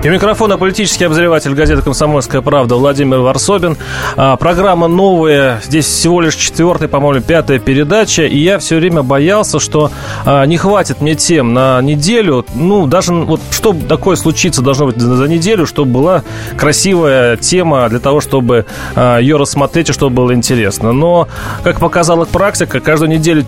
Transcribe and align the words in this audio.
И 0.00 0.08
микрофона 0.08 0.56
политический 0.56 1.06
обозреватель 1.06 1.54
газеты 1.54 1.82
«Комсомольская 1.82 2.40
правда» 2.40 2.76
Владимир 2.76 3.18
Варсобин. 3.18 3.76
А, 4.16 4.36
программа 4.36 4.86
новая. 4.86 5.60
Здесь 5.64 5.86
всего 5.86 6.20
лишь 6.20 6.36
четвертая, 6.36 6.88
по-моему, 6.88 7.20
пятая 7.20 7.58
передача. 7.58 8.22
И 8.22 8.38
я 8.38 8.60
все 8.60 8.76
время 8.76 9.02
боялся, 9.02 9.58
что 9.58 9.90
а, 10.24 10.44
не 10.44 10.56
хватит 10.56 11.00
мне 11.00 11.16
тем 11.16 11.52
на 11.52 11.82
неделю. 11.82 12.46
Ну, 12.54 12.86
даже 12.86 13.12
вот 13.12 13.40
что 13.50 13.74
такое 13.88 14.14
случится 14.14 14.62
должно 14.62 14.86
быть 14.86 15.00
за 15.00 15.26
неделю, 15.26 15.66
чтобы 15.66 15.90
была 15.90 16.22
красивая 16.56 17.36
тема 17.36 17.88
для 17.88 17.98
того, 17.98 18.20
чтобы 18.20 18.66
а, 18.94 19.18
ее 19.18 19.36
рассмотреть 19.36 19.90
и 19.90 19.92
чтобы 19.92 20.14
было 20.14 20.32
интересно. 20.32 20.92
Но, 20.92 21.26
как 21.64 21.80
показала 21.80 22.24
практика, 22.24 22.78
каждую 22.78 23.10
неделю 23.10 23.44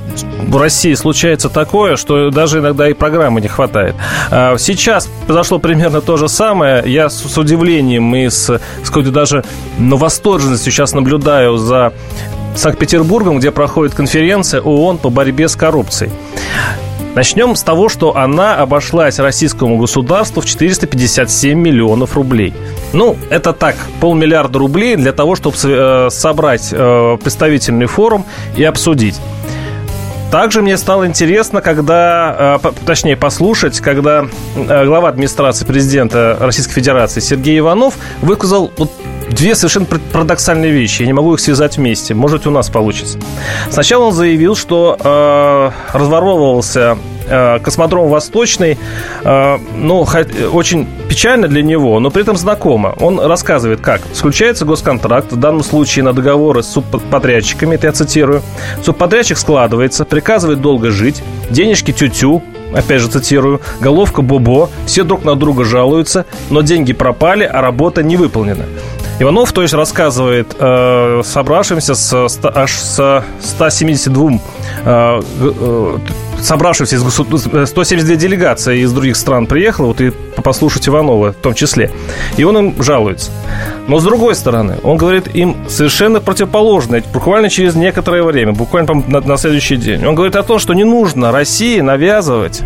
в 0.49 0.57
России 0.57 0.95
случается 0.95 1.49
такое, 1.49 1.95
что 1.95 2.31
даже 2.31 2.59
иногда 2.59 2.89
и 2.89 2.93
программы 2.93 3.41
не 3.41 3.49
хватает. 3.49 3.95
А, 4.33 4.59
сейчас 4.59 5.09
произошло 5.27 5.61
примерно 5.61 6.01
то 6.01 6.17
же 6.17 6.29
самое 6.29 6.40
самое. 6.41 6.83
Я 6.87 7.11
с, 7.11 7.19
с 7.19 7.37
удивлением 7.37 8.17
и 8.17 8.31
с, 8.31 8.49
с 8.49 8.87
какой-то 8.87 9.11
даже 9.11 9.45
ну, 9.77 9.99
восторженностью 9.99 10.73
сейчас 10.73 10.95
наблюдаю 10.95 11.59
за 11.59 11.93
Санкт-Петербургом, 12.57 13.39
где 13.39 13.51
проходит 13.51 13.95
конференция 13.95 14.63
ООН 14.63 14.97
по 14.99 15.11
борьбе 15.11 15.49
с 15.49 15.55
коррупцией. 15.55 16.11
Начнем 17.15 17.57
с 17.57 17.63
того, 17.63 17.91
что 17.91 18.17
она 18.17 18.57
обошлась 18.57 19.19
российскому 19.19 19.77
государству 19.77 20.41
в 20.41 20.47
457 20.47 21.59
миллионов 21.59 22.15
рублей. 22.15 22.55
Ну, 22.95 23.19
это 23.29 23.53
так, 23.53 23.77
полмиллиарда 24.01 24.59
рублей 24.59 24.97
для 24.97 25.13
того, 25.13 25.37
чтобы 25.37 25.57
э, 25.63 26.09
собрать 26.11 26.71
э, 26.73 27.19
представительный 27.23 27.87
форум 27.87 28.25
и 28.57 28.65
обсудить. 28.65 29.21
Также 30.31 30.63
мне 30.63 30.77
стало 30.77 31.09
интересно, 31.09 31.61
когда, 31.61 32.61
э, 32.63 32.71
точнее, 32.87 33.17
послушать, 33.17 33.81
когда 33.81 34.27
э, 34.55 34.85
глава 34.87 35.09
администрации 35.09 35.65
президента 35.65 36.37
Российской 36.39 36.75
Федерации 36.75 37.19
Сергей 37.19 37.59
Иванов 37.59 37.95
высказал 38.23 38.71
вот 38.77 38.93
две 39.29 39.57
совершенно 39.57 39.87
парадоксальные 39.87 40.71
вещи. 40.71 41.03
Я 41.03 41.09
не 41.09 41.13
могу 41.15 41.35
их 41.35 41.41
связать 41.41 41.79
вместе. 41.79 42.15
Может, 42.15 42.47
у 42.47 42.51
нас 42.51 42.69
получится. 42.71 43.19
Сначала 43.71 44.05
он 44.05 44.13
заявил, 44.13 44.55
что 44.55 44.97
э, 45.03 45.97
разворовывался 45.99 46.97
космодром 47.63 48.09
Восточный, 48.09 48.79
э, 49.23 49.59
ну, 49.77 50.07
очень 50.53 50.87
печально 51.09 51.49
для 51.49 51.63
него, 51.63 52.01
но 52.01 52.11
при 52.11 52.23
этом 52.23 52.37
знакомо. 52.37 52.95
Он 53.01 53.21
рассказывает, 53.21 53.81
как 53.81 54.03
заключается 54.13 54.65
госконтракт, 54.65 55.33
в 55.33 55.37
данном 55.37 55.63
случае 55.63 56.05
на 56.05 56.13
договоры 56.13 56.63
с 56.63 56.69
субподрядчиками, 56.69 57.75
это 57.75 57.87
я 57.87 57.93
цитирую. 57.93 58.43
Субподрядчик 58.83 59.39
складывается, 59.39 60.05
приказывает 60.05 60.61
долго 60.61 60.91
жить, 60.91 61.23
денежки 61.51 61.93
тю-тю, 61.93 62.43
опять 62.75 63.01
же 63.01 63.09
цитирую, 63.09 63.61
головка 63.81 64.23
бобо, 64.23 64.71
все 64.87 65.05
друг 65.05 65.25
на 65.25 65.37
друга 65.37 65.65
жалуются, 65.65 66.27
но 66.51 66.63
деньги 66.63 66.93
пропали, 66.93 67.45
а 67.45 67.61
работа 67.61 68.03
не 68.03 68.17
выполнена. 68.17 68.65
Иванов, 69.21 69.53
то 69.53 69.61
есть, 69.61 69.75
рассказывает 69.75 70.57
э, 70.59 71.21
собравшимся 71.25 71.95
с, 71.95 72.29
аж 72.43 72.73
с 72.73 73.25
172 73.43 74.31
э, 74.85 75.21
э, 75.41 75.99
собравшихся 76.43 76.97
из 76.97 77.03
172 77.03 78.17
делегации 78.17 78.81
из 78.81 78.93
других 78.93 79.17
стран 79.17 79.47
приехала, 79.47 79.87
вот 79.87 80.01
и 80.01 80.11
послушать 80.43 80.89
Иванова 80.89 81.33
в 81.33 81.37
том 81.37 81.55
числе. 81.55 81.91
И 82.37 82.45
он 82.45 82.59
им 82.59 82.83
жалуется. 82.83 83.31
Но 83.89 83.99
с 83.99 84.05
другой 84.05 84.35
стороны, 84.35 84.77
он 84.83 84.97
говорит 84.97 85.35
им 85.35 85.57
совершенно 85.69 86.21
противоположное, 86.21 87.03
буквально 87.13 87.51
через 87.51 87.75
некоторое 87.75 88.23
время, 88.23 88.53
буквально 88.53 88.95
на, 88.95 89.21
на 89.21 89.37
следующий 89.37 89.77
день. 89.77 90.05
Он 90.05 90.15
говорит 90.15 90.37
о 90.37 90.43
том, 90.43 90.59
что 90.59 90.75
не 90.75 90.85
нужно 90.85 91.33
России 91.33 91.81
навязывать 91.81 92.63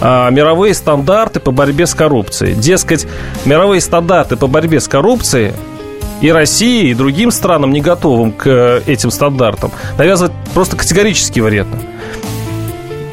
а, 0.00 0.30
мировые 0.30 0.74
стандарты 0.74 1.40
по 1.40 1.50
борьбе 1.50 1.86
с 1.86 1.94
коррупцией. 1.94 2.54
Дескать, 2.54 3.06
мировые 3.44 3.80
стандарты 3.80 4.36
по 4.36 4.46
борьбе 4.46 4.80
с 4.80 4.88
коррупцией 4.88 5.52
и 6.20 6.30
России, 6.30 6.90
и 6.90 6.94
другим 6.94 7.30
странам, 7.30 7.72
не 7.72 7.80
готовым 7.80 8.32
к 8.32 8.46
э, 8.46 8.82
этим 8.86 9.10
стандартам, 9.10 9.72
навязывать 9.96 10.32
просто 10.54 10.76
категорически 10.76 11.40
вредно. 11.40 11.78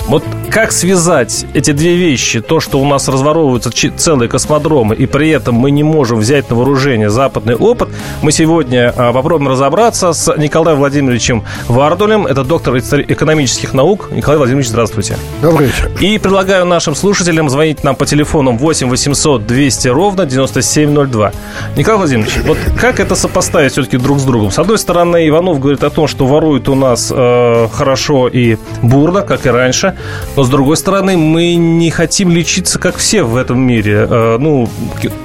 Вот 0.07 0.23
как 0.49 0.71
связать 0.71 1.45
эти 1.53 1.71
две 1.71 1.97
вещи? 1.97 2.39
То, 2.39 2.61
что 2.61 2.79
у 2.79 2.85
нас 2.85 3.09
разворовываются 3.09 3.71
целые 3.97 4.29
космодромы, 4.29 4.95
и 4.95 5.05
при 5.05 5.29
этом 5.29 5.55
мы 5.55 5.69
не 5.69 5.83
можем 5.83 6.19
взять 6.19 6.49
на 6.49 6.55
вооружение 6.55 7.09
западный 7.09 7.55
опыт, 7.55 7.89
мы 8.21 8.31
сегодня 8.31 8.93
а, 8.95 9.11
попробуем 9.11 9.51
разобраться 9.51 10.13
с 10.13 10.33
Николаем 10.37 10.79
Владимировичем 10.79 11.43
Вардулем. 11.67 12.25
Это 12.25 12.45
доктор 12.45 12.77
экономических 12.77 13.73
наук. 13.73 14.09
Николай 14.11 14.37
Владимирович, 14.37 14.69
здравствуйте. 14.69 15.17
Добрый 15.41 15.67
вечер. 15.67 15.91
И 15.99 16.17
предлагаю 16.19 16.65
нашим 16.65 16.95
слушателям 16.95 17.49
звонить 17.49 17.83
нам 17.83 17.97
по 17.97 18.05
телефону 18.05 18.53
8 18.53 18.87
800 18.89 19.45
200 19.45 19.89
ровно 19.89 20.25
9702. 20.25 21.33
Николай 21.75 21.97
Владимирович, 21.97 22.37
вот 22.45 22.57
как 22.79 23.01
это 23.01 23.15
сопоставить 23.15 23.73
все-таки 23.73 23.97
друг 23.97 24.19
с 24.19 24.23
другом? 24.23 24.51
С 24.51 24.59
одной 24.59 24.77
стороны, 24.77 25.27
Иванов 25.27 25.59
говорит 25.59 25.83
о 25.83 25.89
том, 25.89 26.07
что 26.07 26.25
воруют 26.25 26.69
у 26.69 26.75
нас 26.75 27.11
э, 27.13 27.67
хорошо 27.73 28.29
и 28.29 28.55
бурно, 28.81 29.21
как 29.21 29.45
и 29.45 29.49
раньше. 29.49 29.96
Но, 30.35 30.43
с 30.43 30.49
другой 30.49 30.77
стороны, 30.77 31.17
мы 31.17 31.55
не 31.55 31.89
хотим 31.91 32.29
лечиться, 32.29 32.79
как 32.79 32.97
все 32.97 33.23
в 33.23 33.35
этом 33.35 33.59
мире. 33.59 34.07
Э, 34.09 34.37
ну, 34.39 34.69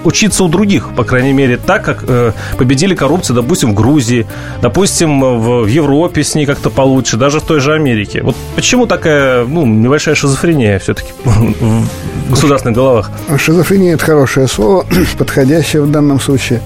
учиться 0.04 0.44
у 0.44 0.48
других, 0.48 0.94
по 0.94 1.04
крайней 1.04 1.32
мере, 1.32 1.56
так, 1.56 1.84
как 1.84 2.04
э, 2.06 2.32
победили 2.58 2.94
коррупцию, 2.94 3.36
допустим, 3.36 3.72
в 3.72 3.74
Грузии, 3.74 4.26
допустим, 4.60 5.20
в 5.20 5.66
Европе 5.66 6.22
с 6.22 6.34
ней 6.34 6.46
как-то 6.46 6.70
получше, 6.70 7.16
даже 7.16 7.40
в 7.40 7.42
той 7.42 7.60
же 7.60 7.74
Америке. 7.74 8.22
Вот 8.22 8.36
почему 8.54 8.86
такая, 8.86 9.44
ну, 9.44 9.66
небольшая 9.66 10.14
шизофрения 10.14 10.78
все-таки 10.78 11.12
в 11.24 12.30
государственных 12.30 12.76
головах? 12.76 13.10
Шизофрения– 13.38 13.94
это 13.94 14.04
хорошее 14.04 14.48
слово, 14.48 14.86
подходящее 15.18 15.82
в 15.82 15.90
данном 15.90 16.20
случае. 16.20 16.60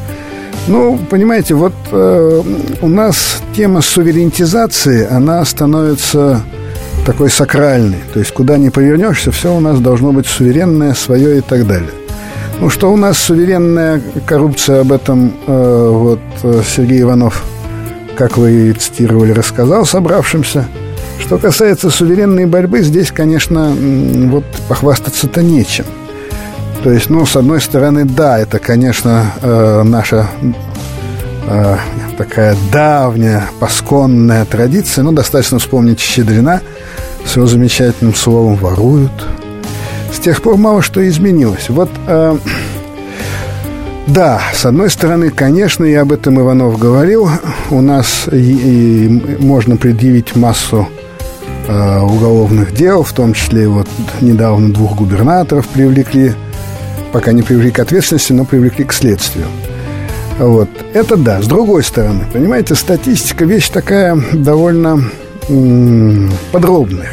Ну, 0.69 0.99
понимаете, 1.11 1.55
вот 1.55 1.75
э, 1.93 2.43
у 2.81 2.89
нас 2.89 3.41
тема 3.55 3.83
суверенитизации, 3.83 5.07
она 5.09 5.45
становится 5.45 6.43
такой 7.07 7.31
сакральный. 7.31 8.03
То 8.13 8.19
есть, 8.19 8.33
куда 8.33 8.59
ни 8.59 8.69
повернешься, 8.69 9.31
все 9.31 9.55
у 9.55 9.61
нас 9.61 9.81
должно 9.81 10.13
быть 10.13 10.27
суверенное, 10.27 10.93
свое 10.93 11.39
и 11.39 11.41
так 11.41 11.67
далее. 11.67 11.91
Ну, 12.61 12.69
что 12.69 12.93
у 12.93 12.97
нас 12.97 13.17
суверенная 13.19 14.03
коррупция, 14.27 14.81
об 14.81 14.93
этом 14.93 15.33
э, 15.47 15.89
вот 15.93 16.21
э, 16.43 16.63
Сергей 16.67 17.03
Иванов, 17.03 17.45
как 18.17 18.37
вы 18.37 18.73
цитировали, 18.73 19.33
рассказал 19.33 19.87
собравшимся. 19.87 20.67
Что 21.21 21.39
касается 21.39 21.91
суверенной 21.91 22.47
борьбы, 22.47 22.83
здесь, 22.83 23.13
конечно, 23.13 23.73
вот 23.73 24.45
похвастаться-то 24.69 25.43
нечем. 25.43 25.85
То 26.83 26.91
есть, 26.91 27.09
ну, 27.09 27.25
с 27.25 27.37
одной 27.37 27.61
стороны, 27.61 28.05
да, 28.05 28.39
это, 28.39 28.59
конечно, 28.59 29.33
э, 29.43 29.83
наша 29.85 30.29
э, 31.47 31.77
такая 32.19 32.57
давняя, 32.73 33.45
пасконная 33.61 34.45
традиция. 34.45 35.05
Ну, 35.05 35.13
достаточно 35.13 35.59
вспомнить 35.59 36.01
Щедрина– 36.01 36.61
с 37.27 37.37
его 37.37 37.47
замечательным 37.47 38.15
словом 38.15 38.57
«воруют». 38.57 39.13
С 40.13 40.19
тех 40.19 40.41
пор 40.41 40.57
мало 40.57 40.81
что 40.83 41.07
изменилось. 41.07 41.69
Вот, 41.69 41.91
э, 42.07 42.39
да, 44.07 44.41
с 44.55 44.65
одной 44.65 44.89
стороны, 44.91 45.31
конечно, 45.31 45.85
я 45.85 46.03
об 46.03 46.13
этом 46.13 46.41
Иванов 46.41 46.79
говорил, 46.79 47.29
у 47.71 47.81
нас 47.81 48.29
и, 48.31 48.37
и 48.37 49.37
можно 49.41 49.77
предъявить 49.77 50.37
массу 50.37 50.89
э, 51.67 52.01
уголовных 52.01 52.73
дел, 52.73 53.03
в 53.03 53.13
том 53.13 53.35
числе 53.35 53.69
вот 53.69 53.89
недавно 54.21 54.73
двух 54.73 54.97
губернаторов 54.97 55.67
привлекли, 55.69 56.33
пока 57.13 57.33
не 57.33 57.43
привлекли 57.43 57.73
к 57.73 57.79
ответственности, 57.81 58.33
но 58.33 58.45
привлекли 58.45 58.85
к 58.85 58.93
следствию. 58.93 59.47
Вот. 60.39 60.69
Это 60.93 61.17
да. 61.17 61.41
С 61.41 61.47
другой 61.47 61.83
стороны, 61.83 62.25
понимаете, 62.33 62.75
статистика 62.75 63.45
вещь 63.45 63.69
такая 63.69 64.21
довольно 64.33 65.03
подробные. 66.53 67.11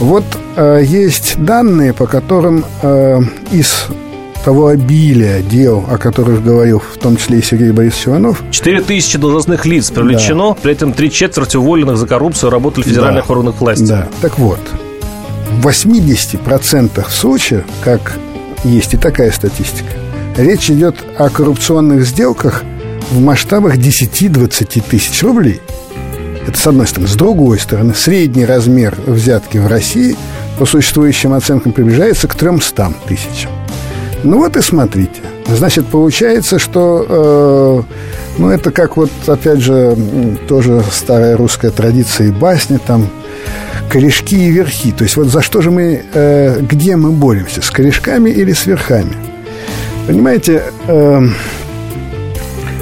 Вот 0.00 0.24
э, 0.56 0.82
есть 0.84 1.42
данные, 1.44 1.92
по 1.92 2.06
которым 2.06 2.64
э, 2.82 3.20
из 3.50 3.86
того 4.44 4.68
обилия 4.68 5.42
дел, 5.42 5.84
о 5.90 5.98
которых 5.98 6.42
говорил 6.42 6.80
в 6.80 6.98
том 6.98 7.16
числе 7.16 7.40
и 7.40 7.42
Сергей 7.42 7.72
Борисович 7.72 8.08
Иванов. 8.08 8.42
4 8.50 8.80
тысячи 8.82 9.18
должностных 9.18 9.66
лиц 9.66 9.90
привлечено, 9.90 10.50
да. 10.50 10.56
при 10.62 10.72
этом 10.72 10.92
три 10.92 11.10
четверти 11.10 11.56
уволенных 11.56 11.96
за 11.96 12.06
коррупцию 12.06 12.50
работали 12.50 12.84
в 12.84 12.86
федеральных 12.86 13.26
да. 13.26 13.32
органах 13.32 13.60
власти. 13.60 13.84
Да, 13.84 14.08
так 14.22 14.38
вот, 14.38 14.60
в 15.50 15.66
80% 15.66 17.10
случаев, 17.10 17.64
как 17.84 18.16
есть 18.64 18.94
и 18.94 18.96
такая 18.96 19.32
статистика, 19.32 19.90
речь 20.38 20.70
идет 20.70 20.96
о 21.18 21.28
коррупционных 21.28 22.06
сделках 22.06 22.64
в 23.10 23.20
масштабах 23.20 23.76
10-20 23.76 24.82
тысяч 24.88 25.22
рублей– 25.22 25.60
это 26.48 26.58
с 26.58 26.66
одной 26.66 26.86
стороны. 26.86 27.08
С 27.08 27.14
другой 27.14 27.58
стороны, 27.58 27.94
средний 27.94 28.46
размер 28.46 28.96
взятки 29.06 29.58
в 29.58 29.66
России 29.66 30.16
по 30.58 30.64
существующим 30.64 31.34
оценкам 31.34 31.72
приближается 31.72 32.26
к 32.26 32.34
300 32.34 32.94
тысячам. 33.06 33.50
Ну 34.24 34.38
вот 34.38 34.56
и 34.56 34.62
смотрите. 34.62 35.20
Значит, 35.46 35.86
получается, 35.86 36.58
что, 36.58 37.06
э, 37.08 37.82
ну, 38.38 38.50
это 38.50 38.70
как 38.70 38.96
вот, 38.96 39.10
опять 39.26 39.60
же, 39.60 39.96
тоже 40.48 40.82
старая 40.90 41.36
русская 41.36 41.70
традиция 41.70 42.28
и 42.28 42.30
басня, 42.30 42.78
там, 42.78 43.08
корешки 43.90 44.36
и 44.36 44.50
верхи. 44.50 44.90
То 44.92 45.04
есть 45.04 45.16
вот 45.16 45.28
за 45.28 45.42
что 45.42 45.60
же 45.60 45.70
мы, 45.70 46.02
э, 46.12 46.60
где 46.62 46.96
мы 46.96 47.12
боремся, 47.12 47.60
с 47.60 47.70
корешками 47.70 48.30
или 48.30 48.52
с 48.54 48.64
верхами? 48.64 49.27
Понимаете, 50.08 50.62
э, 50.86 51.20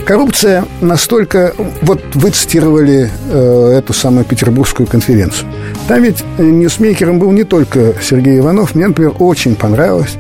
коррупция 0.07 0.65
настолько... 0.81 1.55
Вот 1.83 2.01
вы 2.15 2.31
цитировали 2.31 3.11
э, 3.33 3.75
эту 3.77 3.93
самую 3.93 4.25
Петербургскую 4.25 4.87
конференцию. 4.87 5.49
Там 5.89 6.05
ведь 6.05 6.23
ньюсмейкером 6.39 7.19
был 7.19 7.33
не 7.33 7.43
только 7.43 7.95
Сергей 8.01 8.39
Иванов. 8.39 8.77
Мне, 8.77 8.87
например, 8.87 9.13
очень 9.19 9.57
понравилось, 9.57 10.15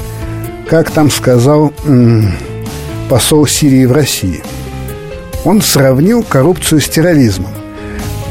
как 0.68 0.90
там 0.90 1.08
сказал 1.08 1.72
э, 1.84 2.22
посол 3.08 3.46
Сирии 3.46 3.86
в 3.86 3.92
России. 3.92 4.42
Он 5.44 5.62
сравнил 5.62 6.24
коррупцию 6.24 6.80
с 6.80 6.88
терроризмом. 6.88 7.52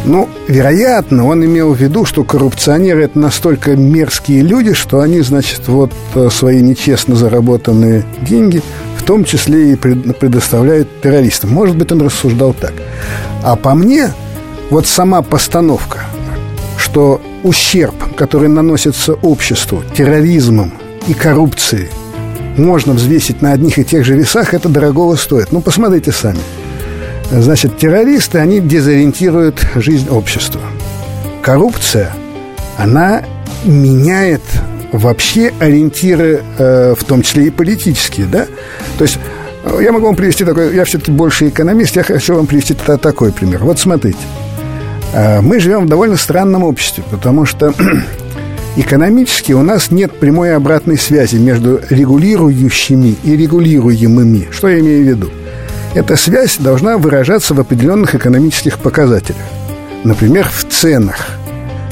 Ну, 0.05 0.29
вероятно, 0.47 1.25
он 1.25 1.43
имел 1.43 1.73
в 1.73 1.81
виду, 1.81 2.05
что 2.05 2.23
коррупционеры– 2.23 3.03
это 3.05 3.17
настолько 3.17 3.75
мерзкие 3.75 4.41
люди, 4.41 4.73
что 4.73 4.99
они, 4.99 5.21
значит, 5.21 5.67
вот 5.67 5.91
э, 6.13 6.29
свои 6.31 6.61
нечестно 6.61 7.15
заработанные 7.15 8.03
деньги 8.21 8.61
в 8.97 9.03
том 9.03 9.23
числе 9.23 9.73
и 9.73 9.75
предоставляют 9.75 11.01
террористам. 11.01 11.51
Может 11.51 11.75
быть, 11.75 11.91
он 11.91 12.01
рассуждал 12.01 12.53
так. 12.53 12.73
А 13.43 13.55
по 13.55 13.73
мне, 13.73 14.11
вот 14.69 14.85
сама 14.85 15.23
постановка, 15.23 16.01
что 16.77 17.19
ущерб, 17.43 17.95
который 18.15 18.47
наносится 18.47 19.13
обществу 19.13 19.83
терроризмом 19.95 20.71
и 21.07 21.15
коррупцией, 21.15 21.89
можно 22.57 22.93
взвесить 22.93 23.41
на 23.41 23.53
одних 23.53 23.79
и 23.79 23.83
тех 23.83 24.05
же 24.05 24.15
весах, 24.15 24.53
это 24.53 24.69
дорогого 24.69 25.15
стоит. 25.15 25.51
Ну, 25.51 25.61
посмотрите 25.61 26.11
сами– 26.11 26.39
Значит, 27.31 27.77
террористы, 27.77 28.37
они 28.37 28.59
дезориентируют 28.59 29.65
жизнь 29.75 30.09
общества. 30.09 30.61
Коррупция, 31.41 32.13
она 32.77 33.23
меняет 33.65 34.41
вообще 34.91 35.51
ориентиры, 35.59 36.43
э, 36.57 36.95
в 36.97 37.03
том 37.03 37.21
числе 37.21 37.47
и 37.47 37.49
политические, 37.49 38.27
да? 38.27 38.45
То 38.97 39.03
есть 39.03 39.19
э, 39.63 39.79
я 39.81 39.91
могу 39.91 40.05
вам 40.05 40.15
привести 40.15 40.45
такой, 40.45 40.73
я 40.75 40.85
все-таки 40.85 41.11
больше 41.11 41.49
экономист, 41.49 41.95
я 41.95 42.03
хочу 42.03 42.35
вам 42.35 42.45
привести 42.45 42.73
такой 42.73 43.31
пример. 43.31 43.63
Вот 43.63 43.79
смотрите, 43.79 44.19
э, 45.13 45.41
мы 45.41 45.59
живем 45.59 45.85
в 45.85 45.89
довольно 45.89 46.17
странном 46.17 46.63
обществе, 46.63 47.03
потому 47.09 47.45
что 47.45 47.73
экономически 48.75 49.51
у 49.53 49.63
нас 49.63 49.91
нет 49.91 50.17
прямой 50.19 50.55
обратной 50.55 50.97
связи 50.97 51.37
между 51.37 51.81
регулирующими 51.89 53.15
и 53.23 53.35
регулируемыми. 53.35 54.49
Что 54.51 54.69
я 54.69 54.79
имею 54.79 55.03
в 55.03 55.07
виду? 55.07 55.31
Эта 55.95 56.17
связь 56.17 56.57
должна 56.57 56.97
выражаться 56.97 57.53
в 57.53 57.59
определенных 57.61 58.15
экономических 58.15 58.79
показателях. 58.79 59.39
Например, 60.03 60.45
в 60.45 60.65
ценах. 60.65 61.15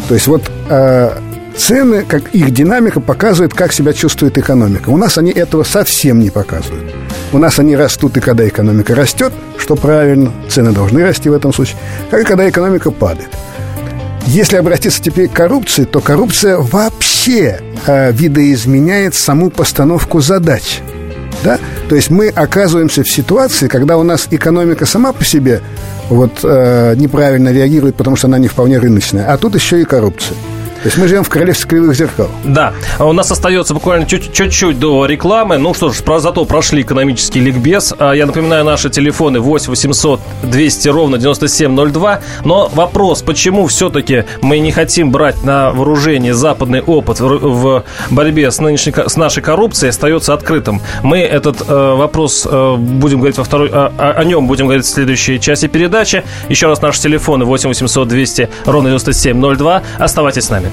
То 0.09 0.15
есть 0.15 0.27
вот 0.27 0.43
э, 0.69 1.17
цены, 1.55 2.03
как 2.03 2.35
их 2.35 2.51
динамика 2.51 2.99
показывает, 2.99 3.53
как 3.53 3.71
себя 3.71 3.93
чувствует 3.93 4.37
экономика. 4.37 4.89
У 4.89 4.97
нас 4.97 5.17
они 5.17 5.31
этого 5.31 5.63
совсем 5.63 6.19
не 6.19 6.29
показывают. 6.29 6.93
У 7.31 7.37
нас 7.37 7.59
они 7.59 7.77
растут, 7.77 8.17
и 8.17 8.19
когда 8.19 8.45
экономика 8.45 8.93
растет, 8.93 9.31
что 9.57 9.77
правильно, 9.77 10.33
цены 10.49 10.73
должны 10.73 11.01
расти 11.01 11.29
в 11.29 11.33
этом 11.33 11.53
случае, 11.53 11.77
как 12.11 12.23
и 12.23 12.25
когда 12.25 12.49
экономика 12.49 12.91
падает. 12.91 13.29
Если 14.25 14.57
обратиться 14.57 15.01
теперь 15.01 15.29
к 15.29 15.33
коррупции, 15.33 15.85
то 15.85 16.01
коррупция 16.01 16.57
вообще 16.57 17.61
э, 17.87 18.11
видоизменяет 18.11 19.15
саму 19.15 19.49
постановку 19.49 20.19
задач– 20.19 20.81
да? 21.43 21.59
То 21.89 21.95
есть 21.95 22.09
мы 22.09 22.29
оказываемся 22.29 23.03
в 23.03 23.09
ситуации, 23.09 23.67
когда 23.67 23.97
у 23.97 24.03
нас 24.03 24.27
экономика 24.31 24.85
сама 24.85 25.13
по 25.13 25.23
себе 25.23 25.61
вот, 26.09 26.39
э, 26.43 26.95
неправильно 26.95 27.49
реагирует, 27.49 27.95
потому 27.95 28.15
что 28.15 28.27
она 28.27 28.37
не 28.37 28.47
вполне 28.47 28.77
рыночная, 28.77 29.31
а 29.31 29.37
тут 29.37 29.55
еще 29.55 29.81
и 29.81 29.83
коррупция. 29.83 30.37
То 30.83 30.87
есть 30.87 30.97
мы 30.97 31.07
живем 31.07 31.23
в 31.23 31.29
королевстве 31.29 31.69
кривых 31.69 31.95
зеркал. 31.95 32.29
Да. 32.43 32.73
А 32.99 33.05
у 33.05 33.13
нас 33.13 33.31
остается 33.31 33.73
буквально 33.73 34.05
чуть-чуть 34.05 34.79
до 34.79 35.05
рекламы. 35.05 35.57
Ну 35.57 35.73
что 35.73 35.93
ж, 35.93 36.01
зато 36.19 36.43
прошли 36.43 36.81
экономический 36.81 37.39
ликбез. 37.39 37.93
А 37.97 38.11
я 38.11 38.25
напоминаю, 38.25 38.65
наши 38.65 38.89
телефоны 38.89 39.39
8 39.39 39.69
800 39.69 40.19
200 40.43 40.89
ровно 40.89 41.17
9702. 41.17 42.19
Но 42.43 42.69
вопрос, 42.73 43.21
почему 43.21 43.67
все-таки 43.67 44.25
мы 44.41 44.59
не 44.59 44.73
хотим 44.73 45.09
брать 45.09 45.41
на 45.45 45.71
вооружение 45.71 46.33
западный 46.33 46.81
опыт 46.81 47.21
в 47.21 47.85
борьбе 48.09 48.51
с, 48.51 48.59
нынешней, 48.59 48.93
с 49.07 49.15
нашей 49.15 49.41
коррупцией, 49.41 49.91
остается 49.91 50.33
открытым. 50.33 50.81
Мы 51.01 51.19
этот 51.19 51.61
э, 51.65 51.93
вопрос 51.95 52.45
э, 52.45 52.75
будем 52.75 53.19
говорить 53.19 53.37
во 53.37 53.45
второй... 53.45 53.69
Э, 53.71 53.89
о 53.97 54.23
нем 54.25 54.47
будем 54.47 54.65
говорить 54.65 54.85
в 54.85 54.89
следующей 54.89 55.39
части 55.39 55.67
передачи. 55.67 56.25
Еще 56.49 56.67
раз 56.67 56.81
наши 56.81 56.99
телефоны 56.99 57.45
8 57.45 57.69
800 57.69 58.05
200 58.05 58.49
ровно 58.65 58.89
9702. 58.89 59.81
Оставайтесь 59.97 60.43
с 60.43 60.49
нами. 60.49 60.72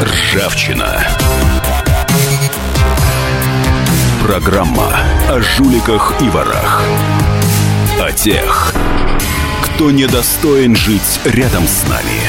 Ржавчина. 0.00 1.04
Программа 4.24 4.92
о 5.28 5.40
жуликах 5.40 6.14
и 6.20 6.28
ворах. 6.28 6.82
О 8.00 8.12
тех, 8.12 8.72
кто 9.62 9.90
недостоин 9.90 10.76
жить 10.76 11.20
рядом 11.24 11.66
с 11.66 11.88
нами. 11.88 12.20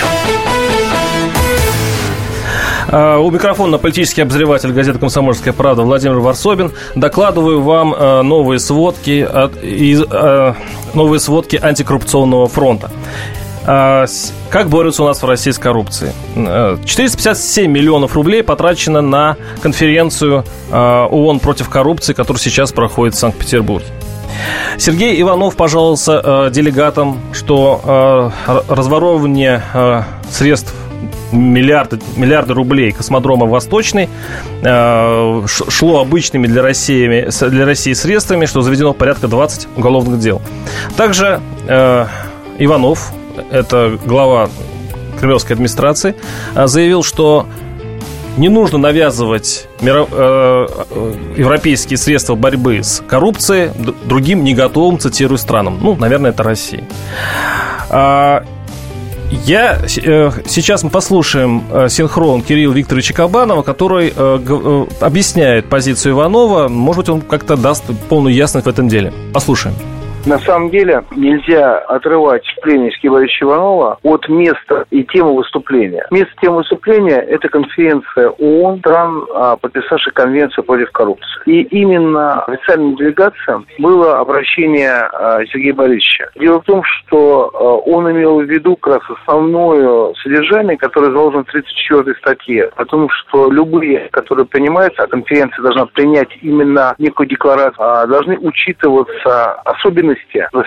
А, 2.88 3.20
у 3.20 3.30
микрофона 3.30 3.78
политический 3.78 4.22
обозреватель 4.22 4.72
газеты 4.72 4.98
«Комсомольская 4.98 5.54
правда» 5.54 5.84
Владимир 5.84 6.20
Варсобин. 6.20 6.72
Докладываю 6.96 7.62
вам 7.62 7.94
а, 7.96 8.24
новые 8.24 8.60
сводки, 8.60 9.22
от, 9.22 9.54
а, 10.12 10.56
новые 10.96 11.20
сводки 11.20 11.60
антикоррупционного 11.62 12.48
фронта. 12.48 12.90
А, 13.66 14.06
как 14.50 14.70
борются 14.70 15.04
у 15.04 15.06
нас 15.06 15.22
в 15.22 15.26
России 15.26 15.52
с 15.52 15.60
коррупцией? 15.60 16.12
457 16.86 17.66
э, 17.66 17.68
миллионов 17.68 18.16
рублей 18.16 18.44
потрачено 18.44 19.02
на 19.02 19.38
конференцию 19.62 20.46
а, 20.72 21.08
ООН 21.08 21.40
против 21.40 21.70
коррупции, 21.70 22.14
которая 22.14 22.42
сейчас 22.42 22.72
проходит 22.72 23.16
в 23.16 23.20
Санкт-Петербурге. 23.20 23.88
Сергей 24.78 25.20
Иванов 25.22 25.56
пожаловался 25.56 26.22
э, 26.24 26.50
делегатам, 26.52 27.20
что 27.34 28.32
э, 28.48 28.62
разворовывание 28.70 29.64
средств 30.32 30.74
миллиарды, 31.32 32.00
миллиарды 32.16 32.54
рублей 32.54 32.92
космодрома 32.92 33.46
«Восточный» 33.46 34.10
шло 34.64 36.00
обычными 36.00 36.48
для 36.48 36.62
России, 36.62 37.30
для 37.50 37.66
России 37.66 37.94
средствами, 37.94 38.46
что 38.46 38.62
заведено 38.62 38.94
порядка 38.94 39.28
20 39.28 39.68
уголовных 39.78 40.20
дел. 40.20 40.42
Также 40.98 41.40
Иванов 42.58 43.12
это 43.52 43.98
глава 44.06 44.50
кремлевской 45.20 45.54
администрации, 45.54 46.16
а, 46.56 46.68
заявил, 46.68 47.04
что 47.04 47.46
не 48.38 48.50
нужно 48.50 48.78
навязывать 48.78 49.68
миров... 49.82 50.10
э, 50.12 50.68
э 50.90 51.14
европейские 51.38 51.98
средства 51.98 52.36
борьбы 52.36 52.82
с 52.84 53.04
коррупцией 53.08 53.72
другим 54.06 54.44
не 54.44 54.54
готовым, 54.54 55.00
цитирую, 55.00 55.38
странам. 55.38 55.80
Ну, 55.82 55.96
наверное, 55.96 56.32
это 56.32 56.44
Россия. 56.44 56.84
А, 57.90 58.46
я 59.30 59.80
э, 59.84 60.32
сейчас 60.48 60.84
мы 60.84 60.90
послушаем 60.90 61.64
э, 61.70 61.90
синхрон 61.90 62.42
Кирилла 62.42 62.74
Викторовича 62.74 63.14
Кабанова, 63.14 63.62
который 63.62 64.14
объясняет 65.02 65.70
позицию 65.70 66.14
Иванова. 66.14 66.70
Может 66.70 66.98
быть, 66.98 67.10
он 67.10 67.22
как-то 67.22 67.58
даст 67.58 67.84
полную 68.08 68.34
ясность 68.34 68.66
в 68.66 68.70
этом 68.70 68.88
деле. 68.88 69.12
Послушаем. 69.34 69.76
На 70.30 70.38
самом 70.38 70.70
деле 70.70 71.04
нельзя 71.16 71.80
отрывать 71.80 72.46
премию 72.62 72.92
Скибовича 72.92 73.46
Иванова 73.46 73.98
от 74.04 74.30
места 74.30 74.86
и 74.92 75.04
темы 75.04 75.38
выступления. 75.38 76.06
Место 76.12 76.32
темы 76.40 76.58
выступления– 76.58 77.18
это 77.30 77.50
конференция 77.50 78.30
ООН, 78.30 78.78
стран, 78.78 79.26
а, 79.34 79.56
подписавших 79.56 80.14
конвенцию 80.14 80.66
против 80.66 80.92
коррупции. 80.92 81.42
И 81.48 81.62
именно 81.64 82.44
официальным 82.44 82.96
делегациям 82.96 83.66
было 83.80 84.20
обращение 84.20 84.92
а, 84.92 85.44
Сергея 85.48 85.74
Борисовича. 85.74 86.30
Дело 86.36 86.62
в 86.62 86.66
том, 86.66 86.84
что 86.84 87.50
а, 87.52 87.90
он 87.90 88.12
имел 88.12 88.40
в 88.40 88.44
виду 88.44 88.76
как 88.76 89.02
раз 89.02 89.18
основное 89.22 90.14
содержание, 90.22 90.78
которое 90.78 91.12
заложено 91.12 91.44
в 91.44 91.48
34 91.48 92.16
статье, 92.18 92.70
о 92.76 92.86
том, 92.86 93.10
что 93.10 93.50
любые, 93.50 94.10
которые 94.12 94.46
принимаются, 94.46 95.02
а 95.02 95.08
конференция 95.08 95.64
должна 95.64 95.88
принять 95.88 96.30
именно 96.44 96.94
некую 97.00 97.28
декларацию, 97.28 98.08
должны 98.08 98.38
учитываться 98.38 99.54
особенности 99.66 100.19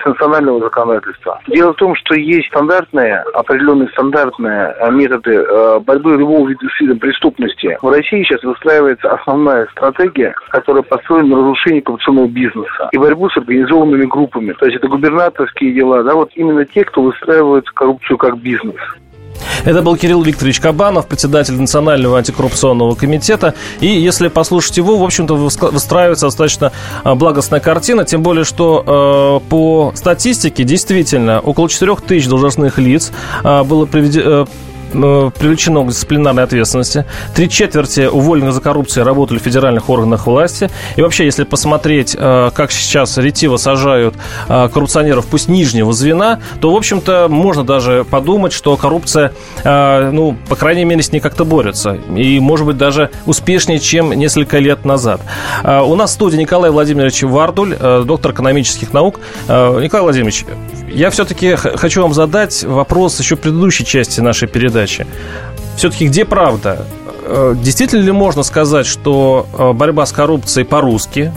национального 0.05 0.59
законодательства. 0.59 1.39
Дело 1.47 1.73
в 1.73 1.77
том, 1.77 1.95
что 1.95 2.15
есть 2.15 2.47
стандартные, 2.47 3.23
определенные 3.33 3.89
стандартные 3.89 4.75
методы 4.91 5.45
борьбы 5.81 6.17
любого 6.17 6.47
вида 6.47 6.67
с 6.67 6.81
видом 6.81 6.99
преступности. 6.99 7.77
В 7.81 7.89
России 7.89 8.23
сейчас 8.23 8.43
выстраивается 8.43 9.11
основная 9.11 9.67
стратегия, 9.67 10.33
которая 10.49 10.83
построена 10.83 11.29
на 11.29 11.37
разрушении 11.37 11.81
коррупционного 11.81 12.27
бизнеса 12.27 12.89
и 12.91 12.97
борьбу 12.97 13.29
с 13.29 13.37
организованными 13.37 14.05
группами. 14.05 14.53
То 14.53 14.65
есть 14.65 14.77
это 14.77 14.87
губернаторские 14.87 15.73
дела, 15.73 16.03
да, 16.03 16.13
вот 16.13 16.31
именно 16.35 16.65
те, 16.65 16.83
кто 16.83 17.01
выстраивает 17.01 17.69
коррупцию 17.71 18.17
как 18.17 18.37
бизнес. 18.37 18.75
Это 19.65 19.81
был 19.81 19.95
Кирилл 19.95 20.21
Викторович 20.23 20.59
Кабанов, 20.59 21.07
председатель 21.07 21.53
Национального 21.53 22.17
антикоррупционного 22.17 22.95
комитета. 22.95 23.53
И 23.79 23.87
если 23.87 24.27
послушать 24.27 24.77
его, 24.77 24.97
в 24.97 25.03
общем-то, 25.03 25.35
выстраивается 25.35 26.27
достаточно 26.27 26.71
а, 27.03 27.15
благостная 27.15 27.59
картина. 27.59 28.03
Тем 28.03 28.23
более, 28.23 28.43
что 28.43 29.41
э, 29.45 29.49
по 29.49 29.91
статистике 29.95 30.63
действительно 30.63 31.39
около 31.39 31.69
4 31.69 31.95
тысяч 32.07 32.27
должностных 32.27 32.77
лиц 32.77 33.11
э, 33.43 33.63
было 33.63 33.85
приведено 33.85 34.23
Э, 34.23 34.45
привлечено 34.93 35.83
к 35.83 35.89
дисциплинарной 35.89 36.43
ответственности. 36.43 37.05
Три 37.35 37.49
четверти 37.49 38.07
уволенных 38.07 38.53
за 38.53 38.61
коррупцию 38.61 39.05
работали 39.05 39.39
в 39.39 39.41
федеральных 39.41 39.89
органах 39.89 40.27
власти. 40.27 40.69
И 40.95 41.01
вообще, 41.01 41.25
если 41.25 41.43
посмотреть, 41.43 42.15
э, 42.17 42.51
как 42.53 42.71
сейчас 42.71 43.17
ретиво 43.17 43.57
сажают 43.57 44.15
э, 44.47 44.69
коррупционеров, 44.73 45.25
пусть 45.25 45.49
нижнего 45.49 45.91
звена, 45.93 46.39
то, 46.61 46.71
в 46.71 46.75
общем-то, 46.75 47.27
можно 47.29 47.63
даже 47.63 48.05
подумать, 48.09 48.53
что 48.53 48.77
коррупция, 48.77 49.33
ну, 49.63 50.37
по 50.47 50.55
крайней 50.55 50.85
мере, 50.85 51.01
с 51.01 51.11
ней 51.11 51.19
как-то 51.19 51.45
борется. 51.45 51.97
И, 52.15 52.39
может 52.39 52.65
быть, 52.65 52.77
даже 52.77 53.09
успешнее, 53.25 53.79
чем 53.79 54.13
несколько 54.13 54.59
лет 54.59 54.85
назад. 54.85 55.21
У 55.63 55.95
нас 55.95 56.11
в 56.11 56.13
студии 56.13 56.37
Николай 56.37 56.71
Владимирович 56.71 57.23
Вардуль, 57.23 57.75
доктор 58.05 58.31
экономических 58.31 58.93
наук. 58.93 59.19
Николай 59.47 60.03
Владимирович, 60.03 60.45
я 60.89 61.09
все-таки 61.09 61.55
хочу 61.55 62.01
вам 62.01 62.13
задать 62.13 62.63
вопрос 62.63 63.19
еще 63.19 63.35
предыдущей 63.35 63.85
части 63.85 64.21
нашей 64.21 64.47
передачи. 64.47 64.82
Все-таки 65.75 66.07
где 66.07 66.25
правда? 66.25 66.85
Э, 67.25 67.55
действительно 67.57 68.01
ли 68.01 68.11
можно 68.11 68.43
сказать, 68.43 68.85
что 68.85 69.47
э, 69.57 69.73
борьба 69.73 70.05
с 70.05 70.11
коррупцией 70.11 70.65
по-русски, 70.65 71.31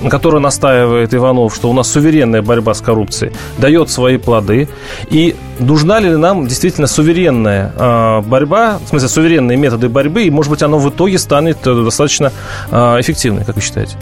на 0.00 0.10
которую 0.10 0.40
настаивает 0.40 1.14
Иванов, 1.14 1.54
что 1.54 1.70
у 1.70 1.72
нас 1.72 1.88
суверенная 1.88 2.42
борьба 2.42 2.74
с 2.74 2.80
коррупцией, 2.80 3.32
дает 3.58 3.90
свои 3.90 4.16
плоды. 4.16 4.68
И 5.10 5.36
нужна 5.58 6.00
ли 6.00 6.10
нам 6.16 6.46
действительно 6.46 6.86
суверенная 6.86 7.72
э, 7.76 8.20
борьба, 8.22 8.78
в 8.84 8.88
смысле 8.88 9.08
суверенные 9.08 9.56
методы 9.56 9.88
борьбы, 9.88 10.24
и, 10.24 10.30
может 10.30 10.50
быть, 10.50 10.62
оно 10.62 10.78
в 10.78 10.88
итоге 10.90 11.18
станет 11.18 11.58
достаточно 11.62 12.32
эффективной, 12.70 13.44
как 13.44 13.56
вы 13.56 13.62
считаете? 13.62 13.96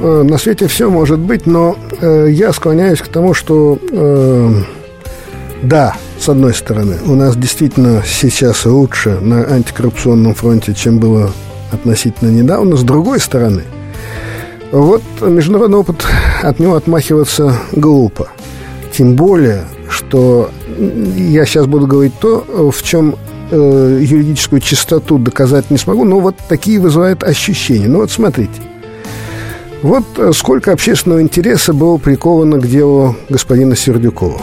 На 0.00 0.36
свете 0.38 0.66
все 0.66 0.90
может 0.90 1.18
быть, 1.18 1.46
но 1.46 1.76
э, 2.00 2.28
я 2.30 2.52
склоняюсь 2.52 3.00
к 3.00 3.08
тому, 3.08 3.32
что 3.32 3.78
да, 5.62 5.94
с 6.24 6.28
одной 6.30 6.54
стороны, 6.54 6.96
у 7.04 7.14
нас 7.14 7.36
действительно 7.36 8.02
сейчас 8.06 8.64
лучше 8.64 9.20
на 9.20 9.44
антикоррупционном 9.44 10.32
фронте, 10.32 10.72
чем 10.72 10.98
было 10.98 11.30
относительно 11.70 12.30
недавно. 12.30 12.76
С 12.76 12.82
другой 12.82 13.20
стороны, 13.20 13.64
вот 14.72 15.02
международный 15.20 15.76
опыт 15.76 16.02
от 16.42 16.58
него 16.60 16.76
отмахиваться 16.76 17.58
глупо. 17.72 18.28
Тем 18.90 19.16
более, 19.16 19.64
что 19.90 20.50
я 21.14 21.44
сейчас 21.44 21.66
буду 21.66 21.86
говорить 21.86 22.14
то, 22.18 22.70
в 22.72 22.82
чем 22.82 23.16
э, 23.50 23.98
юридическую 24.00 24.60
чистоту 24.60 25.18
доказать 25.18 25.70
не 25.70 25.76
смогу, 25.76 26.04
но 26.04 26.20
вот 26.20 26.36
такие 26.48 26.80
вызывают 26.80 27.22
ощущения. 27.22 27.86
Ну 27.86 27.98
вот 27.98 28.10
смотрите– 28.10 28.62
вот 29.82 30.04
э, 30.16 30.32
сколько 30.32 30.72
общественного 30.72 31.20
интереса 31.20 31.74
было 31.74 31.98
приковано 31.98 32.58
к 32.58 32.66
делу 32.66 33.14
господина 33.28 33.76
Сердюкова. 33.76 34.40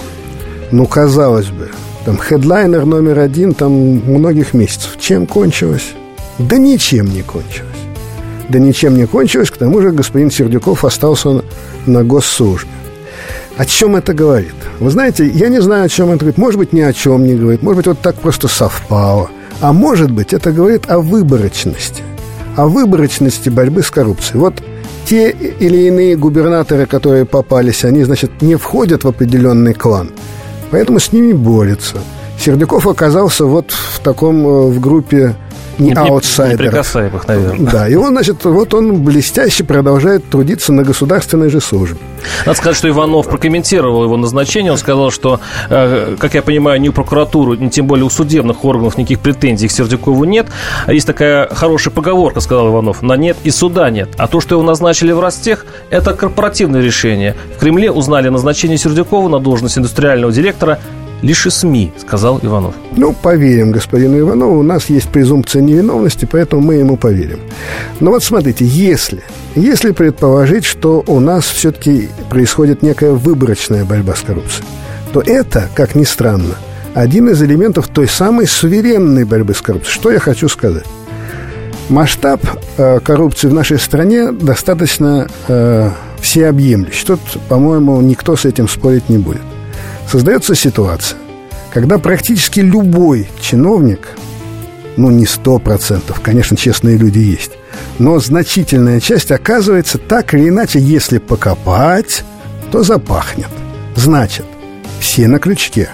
Ну, 0.72 0.86
казалось 0.86 1.48
бы, 1.48 1.70
там 2.06 2.18
хедлайнер 2.18 2.86
номер 2.86 3.20
один 3.20 3.54
там 3.54 3.72
многих 3.72 4.54
месяцев. 4.54 4.98
Чем 5.00 5.28
кончилось? 5.28 5.92
Да 6.40 6.58
ничем 6.58 7.06
не 7.06 7.22
кончилось. 7.22 7.68
Да 8.50 8.60
ничем 8.60 8.96
не 8.96 9.06
кончилось, 9.06 9.52
к 9.52 9.58
тому 9.58 9.82
же 9.82 9.92
господин 9.92 10.32
Сердюков 10.32 10.84
остался 10.84 11.30
на, 11.30 11.44
на 11.86 12.04
госслужбе. 12.04 12.70
О 13.58 13.66
чем 13.66 13.96
это 13.96 14.14
говорит? 14.14 14.56
Вы 14.80 14.90
знаете, 14.92 15.28
я 15.28 15.50
не 15.50 15.62
знаю, 15.62 15.86
о 15.86 15.90
чем 15.90 16.10
это 16.10 16.20
говорит. 16.20 16.38
Может 16.38 16.58
быть, 16.58 16.74
ни 16.74 16.82
о 16.82 16.94
чем 16.94 17.26
не 17.26 17.36
говорит. 17.36 17.62
Может 17.62 17.78
быть, 17.78 17.88
вот 17.88 18.00
так 18.00 18.16
просто 18.16 18.48
совпало. 18.48 19.30
А 19.60 19.74
может 19.74 20.10
быть, 20.10 20.34
это 20.34 20.52
говорит 20.52 20.90
о 20.90 21.00
выборочности. 21.00 22.02
О 22.56 22.68
выборочности 22.68 23.50
борьбы 23.50 23.84
с 23.84 23.92
коррупцией. 23.92 24.40
Вот 24.40 24.56
те 25.06 25.30
или 25.30 25.88
иные 25.88 26.16
губернаторы, 26.16 26.86
которые 26.86 27.26
попались, 27.26 27.84
они, 27.84 28.04
значит, 28.04 28.42
не 28.42 28.56
входят 28.56 29.04
в 29.04 29.08
определенный 29.08 29.74
клан. 29.74 30.12
Поэтому 30.72 31.00
с 31.00 31.12
ними 31.12 31.34
борются. 31.34 31.98
Сердюков 32.40 32.88
оказался 32.88 33.46
вот 33.46 33.72
в 33.72 34.00
таком, 34.00 34.48
э, 34.48 34.62
в 34.72 34.80
группе 34.80 35.36
не 35.82 35.94
аутсайдеров. 35.94 36.96
наверное. 37.28 37.72
Да, 37.72 37.88
и 37.88 37.96
он, 37.96 38.10
значит, 38.10 38.44
вот 38.46 38.74
он 38.74 39.04
блестяще 39.04 39.64
продолжает 39.64 40.30
трудиться 40.30 40.72
на 40.74 40.84
государственной 40.84 41.50
же 41.50 41.60
службе. 41.60 41.98
Надо 42.46 42.58
сказать, 42.58 42.78
что 42.78 42.88
Иванов 42.88 43.28
прокомментировал 43.28 44.04
его 44.04 44.18
назначение. 44.18 44.72
Он 44.72 44.78
сказал, 44.78 45.12
что, 45.12 45.40
э, 45.70 46.16
как 46.20 46.34
я 46.36 46.42
понимаю, 46.42 46.80
ни 46.80 46.90
у 46.90 46.94
прокуратуры, 46.94 47.58
ни 47.58 47.70
тем 47.70 47.88
более 47.88 48.06
у 48.06 48.10
судебных 48.10 48.64
органов 48.64 48.98
никаких 48.98 49.20
претензий 49.20 49.68
к 49.68 49.72
Сердюкову 49.72 50.24
нет. 50.26 50.48
Есть 50.88 51.08
такая 51.08 51.48
хорошая 51.54 51.94
поговорка, 51.94 52.40
сказал 52.42 52.70
Иванов, 52.70 53.02
на 53.02 53.18
нет 53.18 53.38
и 53.44 53.52
суда 53.52 53.90
нет. 53.90 54.10
А 54.18 54.28
то, 54.28 54.40
что 54.40 54.56
его 54.56 54.64
назначили 54.64 55.12
в 55.12 55.20
Ростех, 55.20 55.66
это 55.90 56.14
корпоративное 56.14 56.82
решение. 56.82 57.36
В 57.56 57.60
Кремле 57.60 57.92
узнали 57.92 58.30
назначение 58.30 58.78
Сердюкова 58.78 59.28
на 59.30 59.40
должность 59.40 59.78
индустриального 59.78 60.32
директора 60.32 60.80
лишь 61.22 61.46
и 61.46 61.50
СМИ, 61.50 61.94
сказал 61.98 62.40
Иванов. 62.42 62.76
Ну, 62.96 63.14
поверим 63.14 63.72
господину 63.72 64.20
Иванову. 64.20 64.60
У 64.60 64.64
нас 64.64 64.90
есть 64.90 65.10
презумпция 65.10 65.62
невиновности, 65.62 66.28
поэтому 66.30 66.62
мы 66.62 66.76
ему 66.76 66.98
поверим. 66.98 67.40
Но 68.00 68.12
вот 68.12 68.24
смотрите, 68.24 68.66
если, 68.66 69.24
если 69.56 69.92
предположить, 69.92 70.66
что 70.66 71.04
у 71.08 71.20
нас 71.20 71.46
все-таки 71.46 72.10
происходит 72.30 72.82
некая 72.82 73.12
выборочная 73.12 73.86
борьба 73.86 74.16
с 74.16 74.22
коррупцией, 74.22 74.66
то 75.14 75.22
это, 75.22 75.70
как 75.76 75.96
ни 75.96 76.04
странно, 76.04 76.56
один 76.94 77.30
из 77.30 77.42
элементов 77.42 77.88
той 77.88 78.08
самой 78.08 78.48
суверенной 78.48 79.24
борьбы 79.24 79.54
с 79.54 79.62
коррупцией. 79.62 79.94
Что 79.94 80.12
я 80.12 80.20
хочу 80.20 80.50
сказать? 80.50 80.86
Масштаб 81.90 82.42
э, 82.78 83.00
коррупции 83.02 83.48
в 83.48 83.54
нашей 83.54 83.78
стране 83.78 84.32
достаточно 84.32 85.28
э, 85.48 85.90
всеобъемлющий. 86.22 87.06
Тут, 87.06 87.20
по-моему, 87.50 88.00
никто 88.02 88.36
с 88.36 88.46
этим 88.46 88.68
спорить 88.70 89.10
не 89.10 89.18
будет 89.18 89.42
создается 90.12 90.56
ситуация, 90.56 91.18
когда 91.74 91.98
практически 91.98 92.60
любой 92.60 93.30
чиновник, 93.40 94.10
ну 94.98 95.10
не 95.10 95.26
сто 95.26 95.58
процентов, 95.58 96.20
конечно, 96.20 96.58
честные 96.58 96.98
люди 96.98 97.20
есть, 97.20 97.54
но 97.98 98.20
значительная 98.20 99.00
часть 99.00 99.32
оказывается 99.32 99.98
так 99.98 100.34
или 100.34 100.50
иначе, 100.50 100.80
если 100.80 101.18
покопать, 101.18 102.26
то 102.74 102.84
запахнет. 102.84 103.48
Значит, 103.96 104.46
все 105.00 105.30
на 105.30 105.40
крючке. 105.40 105.92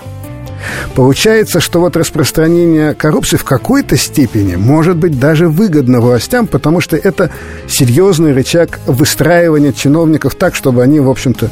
Получается, 0.95 1.59
что 1.59 1.79
вот 1.79 1.95
распространение 1.95 2.93
коррупции 2.93 3.37
в 3.37 3.43
какой-то 3.43 3.97
степени 3.97 4.55
может 4.55 4.97
быть 4.97 5.19
даже 5.19 5.47
выгодно 5.47 6.01
властям, 6.01 6.47
потому 6.47 6.81
что 6.81 6.95
это 6.95 7.29
серьезный 7.67 8.33
рычаг 8.33 8.79
выстраивания 8.85 9.73
чиновников 9.73 10.35
так, 10.35 10.55
чтобы 10.55 10.83
они, 10.83 10.99
в 10.99 11.09
общем-то, 11.09 11.49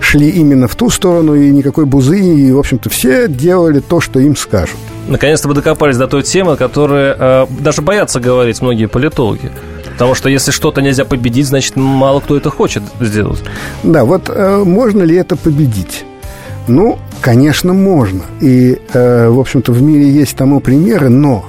шли 0.00 0.28
именно 0.28 0.68
в 0.68 0.76
ту 0.76 0.90
сторону, 0.90 1.34
и 1.34 1.50
никакой 1.50 1.84
бузы, 1.84 2.20
и, 2.20 2.52
в 2.52 2.58
общем-то, 2.58 2.90
все 2.90 3.28
делали 3.28 3.80
то, 3.80 4.00
что 4.00 4.20
им 4.20 4.36
скажут. 4.36 4.76
Наконец-то 5.08 5.48
вы 5.48 5.54
докопались 5.54 5.96
до 5.96 6.06
той 6.06 6.22
темы, 6.22 6.56
которую 6.56 7.16
э, 7.18 7.46
даже 7.60 7.82
боятся 7.82 8.20
говорить 8.20 8.60
многие 8.60 8.86
политологи. 8.86 9.50
Потому 9.92 10.14
что 10.14 10.28
если 10.28 10.50
что-то 10.50 10.82
нельзя 10.82 11.04
победить, 11.04 11.46
значит, 11.46 11.76
мало 11.76 12.20
кто 12.20 12.36
это 12.36 12.50
хочет 12.50 12.82
сделать. 13.00 13.42
Да, 13.82 14.04
вот 14.04 14.28
э, 14.28 14.62
можно 14.64 15.02
ли 15.02 15.16
это 15.16 15.36
победить? 15.36 16.04
Ну, 16.68 16.98
конечно, 17.20 17.72
можно. 17.72 18.22
И, 18.40 18.80
э, 18.92 19.28
в 19.28 19.38
общем-то, 19.38 19.72
в 19.72 19.82
мире 19.82 20.08
есть 20.10 20.36
тому 20.36 20.60
примеры, 20.60 21.08
но 21.08 21.44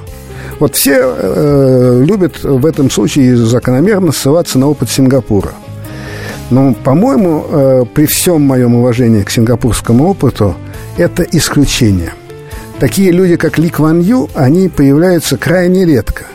вот 0.60 0.76
все 0.76 0.98
э, 1.00 2.04
любят 2.06 2.44
в 2.44 2.66
этом 2.66 2.90
случае 2.90 3.36
закономерно 3.36 4.12
ссылаться 4.12 4.60
на 4.60 4.68
опыт 4.68 4.90
Сингапура– 4.90 5.52
Но, 6.50 6.74
по-моему, 6.74 7.46
э, 7.50 7.86
при 7.94 8.06
всем 8.06 8.42
моем 8.42 8.76
уважении 8.76 9.24
к 9.24 9.30
сингапурскому 9.30 10.08
опыту, 10.08 10.56
это 10.98 11.24
исключение. 11.24 12.14
Такие 12.80 13.12
люди, 13.12 13.36
как 13.36 13.58
Ли 13.58 13.70
Кван 13.70 14.00
Ю, 14.00 14.30
они 14.34 14.70
появляются 14.70 15.38
крайне 15.38 15.86
редко. 15.86 16.26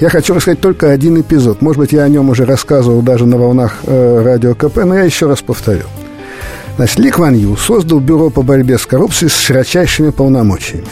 Я 0.00 0.08
хочу 0.08 0.34
рассказать 0.34 0.60
только 0.60 0.90
один 0.90 1.20
эпизод. 1.20 1.60
Может 1.60 1.78
быть, 1.78 1.92
я 1.92 2.04
о 2.04 2.08
нем 2.08 2.30
уже 2.30 2.46
рассказывал 2.46 3.02
даже 3.02 3.26
на 3.26 3.36
волнах 3.36 3.76
э, 3.86 4.22
радио 4.24 4.54
КП, 4.54 4.78
но 4.78 4.94
я 4.94 5.02
еще 5.02 5.26
раз 5.26 5.40
повторю. 5.40 5.84
Значит, 6.80 6.98
Ли 6.98 7.10
Кван 7.10 7.34
Ю 7.34 7.56
создал 7.56 8.00
бюро 8.00 8.30
по 8.30 8.40
борьбе 8.40 8.78
с 8.78 8.86
коррупцией 8.86 9.28
с 9.28 9.36
широчайшими 9.36 10.08
полномочиями. 10.08 10.86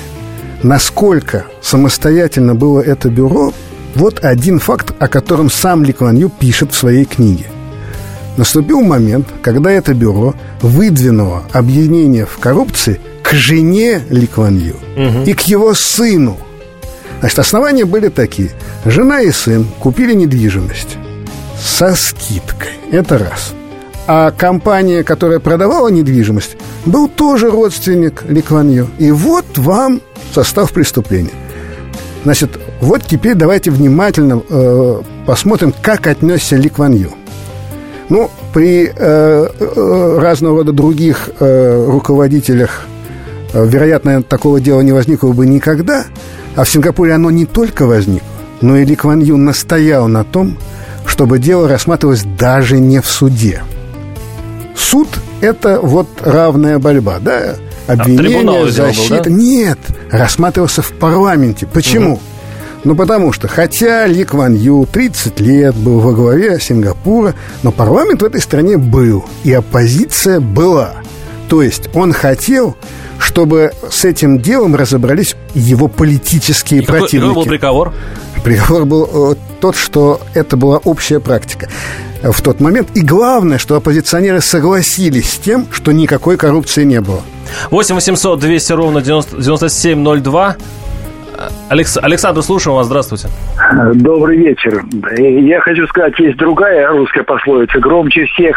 Насколько 0.63 1.47
самостоятельно 1.63 2.55
было 2.55 2.83
это 2.83 3.09
бюро, 3.09 3.55
вот 3.95 4.23
один 4.23 4.59
факт, 4.59 4.93
о 4.99 5.09
котором 5.09 5.51
сам 5.51 5.85
Ли 5.85 5.95
Кван 5.95 6.19
Ю 6.19 6.29
пишет 6.29 6.73
в 6.73 6.77
своей 6.77 7.07
книге. 7.07 7.47
Наступил 8.37 8.83
момент, 8.83 9.29
когда 9.41 9.71
это 9.71 9.95
бюро 9.95 10.35
выдвинуло 10.61 11.45
объединение 11.53 12.27
в 12.27 12.37
коррупции 12.37 13.01
к 13.23 13.33
жене 13.33 14.03
Ли 14.11 14.27
Кван 14.27 14.59
Ю 14.59 14.75
угу. 14.95 15.23
и 15.25 15.33
к 15.33 15.41
его 15.49 15.73
сыну. 15.73 16.37
Значит, 17.21 17.39
основания 17.39 17.87
были 17.87 18.09
такие. 18.09 18.51
Жена 18.85 19.23
и 19.23 19.31
сын 19.31 19.67
купили 19.81 20.13
недвижимость 20.13 20.99
со 21.59 21.95
скидкой. 21.95 22.73
Это 22.93 23.17
раз. 23.17 23.55
А 24.11 24.31
компания, 24.31 25.05
которая 25.05 25.39
продавала 25.39 25.89
недвижимость, 25.89 26.57
был 26.87 27.09
тоже 27.09 27.51
родственник 27.51 28.25
Ли 28.27 28.41
Кван 28.41 28.71
Ю. 28.71 28.89
И 28.99 29.11
вот 29.11 29.45
вам 29.59 30.01
состав 30.33 30.73
преступления. 30.73 31.35
Значит, 32.25 32.59
вот 32.81 33.03
теперь 33.03 33.35
давайте 33.35 33.71
внимательно 33.71 34.43
э, 34.49 35.03
посмотрим, 35.27 35.75
как 35.83 36.07
отнесся 36.07 36.57
Ли 36.57 36.71
Кван 36.71 36.95
Ю. 36.95 37.11
Ну, 38.09 38.31
при 38.55 38.87
э, 38.87 38.91
э, 38.97 40.19
разного 40.19 40.61
рода 40.61 40.73
других 40.73 41.29
э, 41.39 41.87
руководителях, 41.87 42.87
э, 43.53 43.67
вероятно, 43.67 44.23
такого 44.23 44.59
дела 44.59 44.81
не 44.81 44.93
возникло 44.93 45.33
бы 45.33 45.47
никогда, 45.47 46.07
а 46.57 46.65
в 46.65 46.71
Сингапуре 46.71 47.13
оно 47.13 47.31
не 47.31 47.45
только 47.45 47.85
возникло, 47.85 48.27
но 48.63 48.79
и 48.79 48.87
Ли 48.87 48.97
Кван 48.97 49.21
Ю 49.21 49.37
настоял 49.37 50.09
на 50.09 50.25
том, 50.25 50.57
чтобы 51.05 51.39
дело 51.39 51.69
рассматривалось 51.69 52.25
даже 52.39 52.81
не 52.81 53.01
в 53.03 53.07
суде. 53.07 53.63
Суд– 54.79 55.09
это 55.41 55.81
вот 55.81 56.09
равная 56.21 56.79
борьба, 56.79 57.19
да? 57.19 57.57
Обвинение, 57.87 58.65
а, 58.65 58.71
защита. 58.71 59.15
Был, 59.17 59.25
да? 59.25 59.31
Нет, 59.31 59.79
рассматривался 60.11 60.83
в 60.83 60.93
парламенте. 60.93 61.67
Почему? 61.67 62.15
Угу. 62.15 62.21
Ну, 62.85 62.95
потому 62.95 63.33
что, 63.33 63.49
хотя 63.49 64.07
Ли 64.07 64.25
Кван 64.25 64.55
Ю 64.55 64.87
30 64.91 65.41
лет 65.41 65.75
был 65.75 65.99
во 65.99 66.13
главе 66.13 66.61
Сингапура, 66.61 67.35
но 67.63 67.73
парламент 67.73 68.23
в 68.23 68.25
этой 68.25 68.41
стране 68.41 68.79
был, 68.79 69.25
и 69.43 69.53
оппозиция 69.53 70.39
была. 70.39 70.95
То 71.49 71.63
есть 71.63 71.91
он 71.95 72.13
хотел, 72.13 72.77
чтобы 73.19 73.73
с 73.91 74.05
этим 74.05 74.39
делом 74.39 74.77
разобрались 74.77 75.35
его 75.55 75.89
политические 75.89 76.83
и 76.83 76.87
противники. 76.87 77.17
Какой, 77.17 77.29
какой 77.29 77.35
был 77.35 77.51
приговор? 77.51 77.95
Приговор 78.45 78.85
был 78.85 79.33
э, 79.33 79.35
тот, 79.61 79.75
что 79.75 80.21
это 80.35 80.57
была 80.57 80.77
общая 80.79 81.19
практика 81.19 81.69
в 82.23 82.41
тот 82.43 82.61
момент. 82.61 82.89
И 82.95 83.01
главное, 83.01 83.59
что 83.59 83.77
оппозиционеры 83.77 84.41
согласились 84.41 85.31
с 85.33 85.39
тем, 85.39 85.67
что 85.71 85.93
никакой 85.93 86.37
коррупции 86.37 86.85
не 86.85 87.01
было. 87.01 87.23
8 87.71 87.95
800 87.95 88.39
200 88.39 88.73
ровно 88.73 89.01
9702. 89.01 90.57
Алекс... 91.71 91.97
Александр, 91.99 92.43
слушаем 92.43 92.77
вас. 92.77 92.87
Здравствуйте. 92.87 93.29
Добрый 93.95 94.37
вечер. 94.39 94.83
Я 95.19 95.61
хочу 95.61 95.87
сказать, 95.87 96.19
есть 96.19 96.37
другая 96.37 96.89
русская 96.89 97.23
пословица. 97.23 97.79
Громче 97.79 98.25
всех 98.27 98.57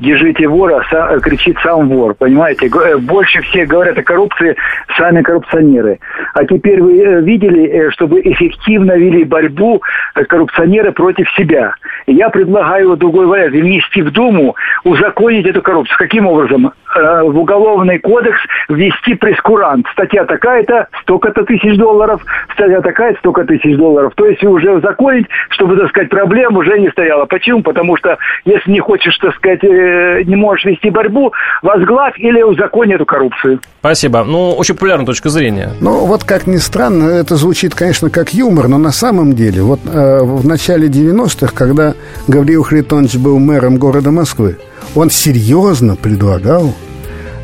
держите 0.00 0.48
вора, 0.48 0.84
са... 0.90 1.18
кричит 1.20 1.56
сам 1.62 1.88
вор. 1.88 2.14
Понимаете? 2.14 2.68
Э, 2.68 2.96
больше 2.96 3.40
всех 3.42 3.68
говорят 3.68 3.98
о 3.98 4.02
коррупции 4.02 4.56
сами 4.96 5.22
коррупционеры. 5.22 5.98
А 6.34 6.44
теперь 6.44 6.82
вы 6.82 6.98
э, 7.00 7.20
видели, 7.22 7.66
э, 7.66 7.90
чтобы 7.90 8.20
эффективно 8.20 8.96
вели 8.96 9.24
борьбу 9.24 9.82
коррупционеры 10.28 10.92
против 10.92 11.30
себя. 11.32 11.74
Я 12.06 12.28
предлагаю 12.30 12.96
другой 12.96 13.26
вариант. 13.26 13.54
Внести 13.54 14.02
в 14.02 14.10
Думу, 14.10 14.56
узаконить 14.84 15.46
эту 15.46 15.62
коррупцию. 15.62 15.96
Каким 15.98 16.26
образом? 16.26 16.72
В 16.94 17.38
уголовный 17.38 17.98
кодекс 17.98 18.40
ввести 18.68 19.14
прескурант. 19.14 19.86
Статья 19.92 20.24
такая-то, 20.24 20.88
столько-то 21.02 21.44
тысяч 21.44 21.76
долларов 21.76 22.22
статья 22.56 22.80
такая, 22.80 23.14
столько 23.16 23.44
тысяч 23.44 23.76
долларов. 23.76 24.12
То 24.16 24.26
есть 24.26 24.42
уже 24.42 24.80
законить, 24.80 25.26
чтобы, 25.50 25.76
так 25.76 25.88
сказать, 25.90 26.08
проблем 26.08 26.56
уже 26.56 26.78
не 26.78 26.90
стояло. 26.90 27.26
Почему? 27.26 27.62
Потому 27.62 27.96
что 27.96 28.16
если 28.44 28.70
не 28.70 28.80
хочешь, 28.80 29.16
так 29.18 29.34
сказать, 29.36 29.62
э, 29.62 30.22
не 30.24 30.36
можешь 30.36 30.64
вести 30.64 30.90
борьбу, 30.90 31.32
возглавь 31.62 32.18
или 32.18 32.42
узаконь 32.42 32.92
эту 32.92 33.04
коррупцию. 33.06 33.60
Спасибо. 33.80 34.24
Ну, 34.24 34.52
очень 34.52 34.74
популярная 34.74 35.06
точка 35.06 35.28
зрения. 35.28 35.70
Ну, 35.80 36.06
вот 36.06 36.24
как 36.24 36.46
ни 36.46 36.56
странно, 36.56 37.10
это 37.10 37.36
звучит, 37.36 37.74
конечно, 37.74 38.10
как 38.10 38.30
юмор, 38.30 38.68
но 38.68 38.78
на 38.78 38.92
самом 38.92 39.34
деле, 39.34 39.62
вот 39.62 39.80
э, 39.86 40.20
в 40.22 40.46
начале 40.46 40.88
90-х, 40.88 41.52
когда 41.54 41.94
Гавриил 42.26 42.62
Харитонович 42.62 43.16
был 43.16 43.38
мэром 43.38 43.76
города 43.76 44.10
Москвы, 44.10 44.56
он 44.94 45.10
серьезно 45.10 45.94
предлагал 45.96 46.68
э, 46.68 46.85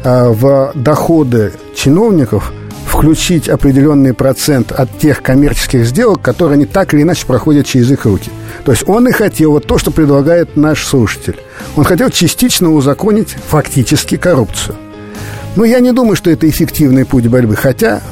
в 0.05 0.73
доходы 0.75 1.53
чиновников– 1.75 2.53
включить 2.93 3.49
определенный 3.49 4.13
процент 4.13 4.71
от 4.71 4.99
тех 4.99 5.23
коммерческих 5.23 5.87
сделок, 5.87 6.21
которые 6.21 6.57
они 6.57 6.67
так 6.67 6.93
или 6.93 7.01
иначе 7.03 7.27
проходят 7.27 7.67
через 7.67 7.91
их 7.91 8.05
руки. 8.05 8.31
То 8.67 8.73
есть 8.73 8.87
он 8.87 9.09
и 9.09 9.13
хотел 9.13 9.53
вот 9.53 9.67
то, 9.67 9.79
что 9.79 9.91
предлагает 9.91 10.57
наш 10.57 10.87
слушатель. 10.87 11.37
Он 11.75 11.85
хотел 11.85 12.11
частично 12.11 12.71
узаконить 12.71 13.31
фактически 13.49 14.19
коррупцию. 14.19 14.77
Но 15.57 15.65
я 15.65 15.81
не 15.81 15.93
думаю, 15.93 16.17
что 16.17 16.31
это 16.31 16.49
эффективный 16.49 17.07
путь 17.07 17.27
борьбы, 17.29 17.57
хотя 17.57 18.03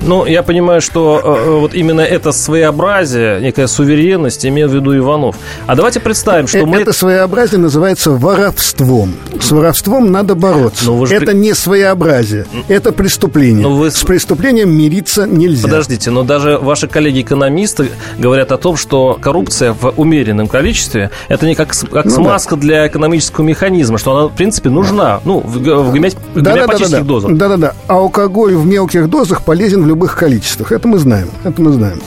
ну, 0.00 0.26
я 0.26 0.42
понимаю, 0.42 0.80
что 0.80 1.20
э, 1.22 1.46
э, 1.46 1.58
вот 1.58 1.74
именно 1.74 2.00
это 2.00 2.32
своеобразие, 2.32 3.40
некая 3.40 3.66
суверенность 3.66 4.44
имел 4.46 4.68
в 4.68 4.74
виду 4.74 4.96
Иванов. 4.96 5.36
А 5.66 5.74
давайте 5.74 6.00
представим, 6.00 6.46
что 6.46 6.58
э, 6.58 6.64
мы... 6.66 6.78
Это 6.78 6.92
своеобразие 6.92 7.58
называется 7.58 8.10
воровством. 8.10 9.14
С 9.40 9.50
воровством 9.50 10.10
надо 10.10 10.34
бороться. 10.34 10.86
Но 10.86 11.06
же... 11.06 11.14
Это 11.14 11.32
не 11.32 11.54
своеобразие, 11.54 12.46
это 12.68 12.92
преступление. 12.92 13.62
Но 13.62 13.74
вы... 13.74 13.90
С 13.90 14.02
преступлением 14.02 14.70
мириться 14.70 15.26
нельзя. 15.26 15.64
Подождите, 15.64 16.10
но 16.10 16.22
даже 16.22 16.58
ваши 16.58 16.88
коллеги-экономисты 16.88 17.90
говорят 18.18 18.52
о 18.52 18.58
том, 18.58 18.76
что 18.76 19.18
коррупция 19.20 19.72
в 19.72 19.94
умеренном 19.96 20.48
количестве 20.48 21.10
это 21.28 21.46
не 21.46 21.54
как, 21.54 21.74
как 21.90 22.04
ну, 22.04 22.10
смазка 22.10 22.56
да. 22.56 22.62
для 22.62 22.86
экономического 22.88 23.44
механизма, 23.44 23.98
что 23.98 24.16
она, 24.16 24.28
в 24.28 24.34
принципе, 24.34 24.70
нужна 24.70 25.20
ну, 25.24 25.40
в, 25.40 25.58
в 25.58 25.92
гомеопатических 25.92 26.34
да, 26.34 26.54
да, 26.54 26.76
да, 26.76 26.98
да, 26.98 27.02
дозах. 27.02 27.36
Да-да-да. 27.36 27.74
А 27.88 27.94
алкоголь 27.94 28.54
в 28.54 28.66
мелких 28.66 29.08
дозах 29.08 29.44
полезен 29.44 29.61
полезен 29.62 29.84
в 29.84 29.86
любых 29.86 30.16
количествах. 30.16 30.72
Это 30.72 30.88
мы 30.88 30.98
знаем. 30.98 31.30
Это 31.44 31.62
мы 31.62 31.70
знаем. 31.70 32.00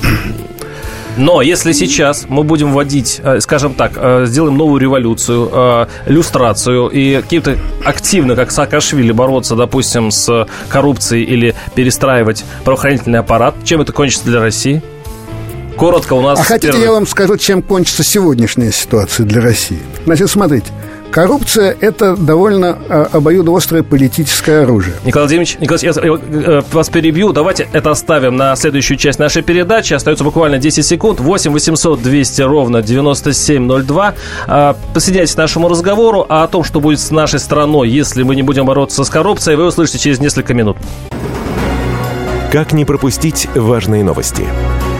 Но 1.15 1.41
если 1.41 1.72
сейчас 1.72 2.26
мы 2.28 2.44
будем 2.44 2.74
вводить, 2.74 3.22
э, 3.24 3.39
скажем 3.39 3.74
так, 3.74 3.94
э, 3.96 4.26
сделаем 4.26 4.58
новую 4.58 4.82
революцию, 4.82 5.50
э, 5.50 5.88
иллюстрацию 6.08 6.89
и 6.89 7.22
каким-то 7.22 7.58
активно, 7.86 8.36
как 8.36 8.52
Саакашвили, 8.52 9.13
бороться, 9.13 9.56
допустим, 9.56 10.12
с 10.12 10.46
коррупцией 10.68 11.24
или 11.24 11.56
перестраивать 11.76 12.44
правоохранительный 12.65 13.20
аппарат, 13.20 13.56
чем 13.63 13.80
это 13.80 13.94
кончится 13.94 14.26
для 14.26 14.41
России? 14.41 14.84
Коротко 15.78 16.12
у 16.15 16.22
нас... 16.22 16.38
А 16.38 16.44
хотите, 16.44 16.74
первый... 16.74 16.84
я 16.84 16.91
вам 16.91 17.08
скажу, 17.08 17.38
чем 17.38 17.62
кончится 17.62 18.04
сегодняшняя 18.04 18.74
ситуация 18.74 19.26
для 19.26 19.39
России? 19.39 19.80
Значит, 20.04 20.30
смотрите. 20.30 20.68
Коррупция– 21.12 21.76
это 21.82 22.15
довольно 22.15 22.78
а, 22.89 23.08
обоюдоострое 23.12 23.84
политическое 23.84 24.63
оружие. 24.63 24.96
Николай 25.06 25.28
Владимирович, 25.28 25.58
Николай, 25.60 25.82
я 25.84 25.91
э, 25.91 26.62
вас 26.72 26.89
перебью. 26.89 27.32
Давайте 27.32 27.68
это 27.72 27.91
оставим 27.91 28.36
на 28.36 28.56
следующую 28.56 28.98
часть 28.98 29.18
нашей 29.18 29.41
передачи. 29.41 29.94
Остается 29.94 30.24
буквально 30.24 30.58
10 30.58 30.86
секунд. 30.86 31.20
8 31.20 31.52
800 31.52 32.02
200 32.02 32.41
ровно 32.41 32.82
9702. 32.82 34.15
А, 34.48 34.76
присоединяйтесь 34.94 35.36
к 35.36 35.38
нашему 35.38 35.70
разговору. 35.70 36.26
А 36.28 36.44
о 36.44 36.48
том, 36.48 36.63
что 36.63 36.82
будет 36.82 37.00
с 37.00 37.12
нашей 37.12 37.39
страной, 37.39 37.89
если 37.89 38.24
мы 38.24 38.36
не 38.36 38.41
будем 38.41 38.65
бороться 38.65 39.04
с 39.04 39.10
коррупцией, 39.10 39.56
вы 39.56 39.68
услышите 39.68 40.00
через 40.00 40.20
несколько 40.20 40.54
минут. 40.54 40.78
Как 42.52 42.74
не 42.74 42.86
пропустить 42.86 43.48
важные 43.56 44.04
новости? 44.04 44.46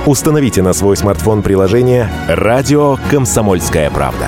Установите 0.06 0.62
на 0.62 0.74
свой 0.74 0.96
смартфон 0.98 1.42
приложение 1.42 2.10
«Радио 2.28 2.98
Комсомольская 3.10 3.90
правда». 3.90 4.28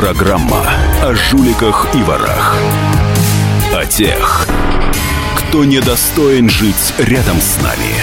Программа 0.00 0.64
о 1.02 1.14
жуликах 1.14 1.94
и 1.94 2.02
ворах. 2.02 2.56
о 3.74 3.84
тех, 3.84 4.46
кто 5.36 5.62
недостоин 5.66 6.48
жить 6.48 6.94
рядом 6.96 7.36
с 7.38 7.58
нами. 7.62 7.94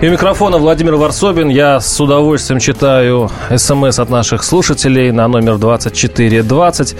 И 0.00 0.08
у 0.08 0.10
микрофона 0.10 0.58
Владимир 0.58 0.96
Варсобин. 0.96 1.50
Я 1.50 1.80
с 1.80 2.00
удовольствием 2.00 2.58
читаю 2.58 3.30
смс 3.56 4.00
от 4.00 4.10
наших 4.10 4.42
слушателей 4.42 5.12
на 5.12 5.28
номер 5.28 5.58
2420. 5.58 6.96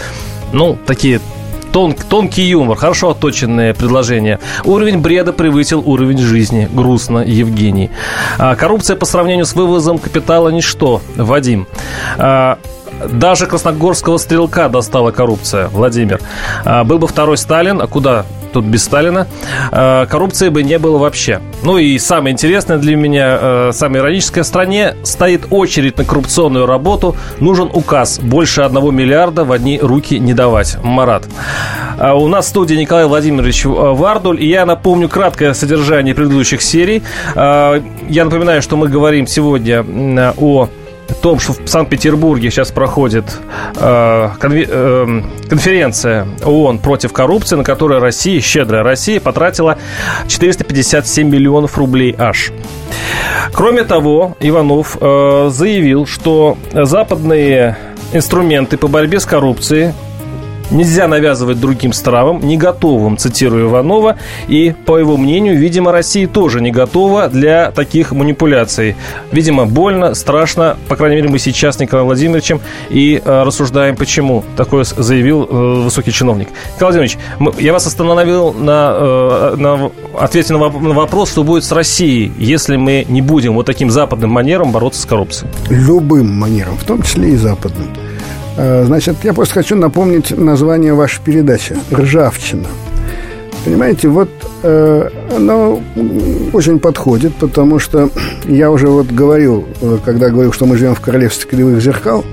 Ну, 0.53 0.79
такие 0.87 1.20
Тон, 1.72 1.94
тонкий 1.94 2.42
юмор, 2.42 2.76
хорошо 2.76 3.11
отточенные 3.11 3.74
предложения. 3.74 4.40
Уровень 4.64 4.98
бреда 4.98 5.33
превысил 5.33 5.83
уровень 5.85 6.18
жизни. 6.18 6.68
Грустно, 6.72 7.18
Евгений. 7.18 7.90
А, 8.38 8.57
коррупция 8.57 8.96
по 8.96 9.04
сравнению 9.04 9.46
с 9.46 9.54
вывозом 9.54 9.98
капитала 9.98 10.48
ничто. 10.48 11.00
Вадим. 11.16 11.66
А, 12.16 12.59
даже 13.07 13.46
красногорского 13.46 14.18
стрелка 14.18 14.68
достала 14.68 15.11
коррупция, 15.11 15.68
Владимир. 15.68 16.20
А, 16.64 16.85
был 16.85 16.98
бы 16.98 17.07
второй 17.07 17.37
Сталин, 17.37 17.81
а 17.81 17.87
куда 17.87 18.24
тут 18.52 18.64
без 18.64 18.84
Сталина, 18.84 19.26
э, 19.70 20.06
коррупции 20.08 20.48
бы 20.48 20.62
не 20.62 20.78
было 20.78 20.98
вообще. 20.98 21.40
Ну 21.62 21.78
и 21.78 21.98
самое 21.98 22.32
интересное 22.32 22.78
для 22.78 22.96
меня, 22.96 23.38
э, 23.40 23.70
самое 23.72 24.02
ироническое, 24.02 24.44
в 24.44 24.46
стране 24.46 24.94
стоит 25.02 25.46
очередь 25.50 25.98
на 25.98 26.04
коррупционную 26.04 26.66
работу, 26.66 27.16
нужен 27.40 27.70
указ, 27.72 28.18
больше 28.18 28.62
одного 28.62 28.90
миллиарда 28.90 29.44
в 29.44 29.52
одни 29.52 29.78
руки 29.80 30.18
не 30.18 30.34
давать. 30.34 30.76
Марат. 30.82 31.24
А 31.98 32.14
у 32.14 32.28
нас 32.28 32.46
в 32.46 32.48
студии 32.48 32.74
Николай 32.74 33.06
Владимирович 33.06 33.64
э, 33.64 33.68
Вардуль, 33.68 34.42
и 34.42 34.48
я 34.48 34.66
напомню 34.66 35.08
краткое 35.08 35.54
содержание 35.54 36.14
предыдущих 36.14 36.62
серий. 36.62 37.02
Я 37.34 38.24
напоминаю, 38.24 38.62
что 38.62 38.76
мы 38.76 38.88
говорим 38.88 39.26
сегодня 39.26 39.84
о 40.37 40.68
том, 41.18 41.38
что 41.38 41.52
в 41.52 41.66
Санкт-Петербурге 41.66 42.50
сейчас 42.50 42.70
проходит 42.70 43.24
э, 43.76 44.31
конве, 44.38 44.66
э, 44.68 45.22
конференция 45.48 46.26
ООН 46.44 46.78
против 46.78 47.12
коррупции, 47.12 47.57
на 47.57 47.64
которой 47.64 47.98
Россия, 47.98 48.40
щедрая 48.40 48.83
Россия, 48.83 49.20
потратила 49.20 49.78
457 50.26 51.28
миллионов 51.28 51.78
рублей 51.78 52.14
аж. 52.18 52.52
Кроме 53.52 53.85
того, 53.85 54.37
Иванов 54.40 54.96
э, 55.00 55.48
заявил, 55.52 56.07
что 56.07 56.57
западные 56.72 57.76
инструменты 58.12 58.76
по 58.76 58.88
борьбе 58.88 59.20
с 59.20 59.26
коррупцией 59.26 59.92
нельзя 60.70 61.09
навязывать 61.09 61.61
другим 61.61 61.92
странам, 61.92 62.40
не 62.40 62.57
готовым, 62.57 63.16
цитирую 63.16 63.68
Иванова. 63.68 64.16
И, 64.48 64.74
по 64.87 64.98
его 64.98 65.16
мнению, 65.16 65.59
видимо, 65.59 65.92
Россия 65.92 66.26
тоже 66.26 66.61
не 66.61 66.70
готова 66.70 67.28
для 67.28 67.70
таких 67.70 68.12
манипуляций. 68.12 68.96
Видимо, 69.33 69.66
больно, 69.66 70.14
страшно. 70.14 70.76
По 70.88 70.96
крайней 70.96 71.16
мере, 71.16 71.28
мы 71.28 71.38
сейчас 71.38 71.76
с 71.76 71.78
Николаем 71.78 72.07
Владимировичем 72.07 72.61
и 72.90 73.20
э, 73.24 73.42
рассуждаем, 73.42 73.96
почему 73.96 74.44
такое 74.57 74.85
заявил 74.85 75.44
э, 75.44 75.83
высокий 75.85 76.12
чиновник. 76.12 76.48
Николай 76.74 76.94
Владимирович, 76.94 77.18
мы, 77.38 77.52
я 77.59 77.72
вас 77.72 77.87
остановил 77.87 78.52
на, 78.52 78.96
э, 78.98 79.54
на 79.57 79.90
ответе 80.18 80.54
на, 80.54 80.59
на 80.59 80.94
вопрос, 80.94 81.31
что 81.31 81.44
будет 81.44 81.64
с 81.64 81.72
Россией, 81.72 82.33
если 82.38 82.76
мы 82.76 83.04
не 83.09 83.22
будем 83.22 83.54
вот 83.54 83.66
таким 83.66 83.90
западным 83.90 84.31
манером 84.31 84.72
бороться 84.72 85.02
с 85.02 85.04
коррупцией. 85.04 85.50
Любым 85.68 86.35
манером, 86.35 86.76
в 86.76 86.85
том 86.85 87.02
числе 87.02 87.31
и 87.31 87.37
западным. 87.37 87.88
Э, 88.59 88.85
значит, 88.85 89.16
я 89.23 89.33
просто 89.33 89.55
хочу 89.55 89.77
напомнить 89.77 90.37
название 90.37 90.92
вашей 90.92 91.23
передачи 91.23 91.77
«Ржавчина». 91.92 92.66
Понимаете, 93.64 94.09
вот 94.09 94.29
э, 94.64 95.11
оно 95.37 95.81
очень 96.53 96.81
подходит, 96.81 97.35
потому 97.37 97.79
что 97.79 98.11
я 98.47 98.71
уже 98.71 98.88
вот 98.88 99.07
говорил, 99.07 99.64
э, 99.81 99.99
когда 100.05 100.31
говорил, 100.31 100.53
что 100.53 100.66
мы 100.66 100.77
живем 100.77 100.97
в 100.97 101.01
королевстве 101.01 101.49
кривых 101.49 101.81
зеркал, 101.81 102.25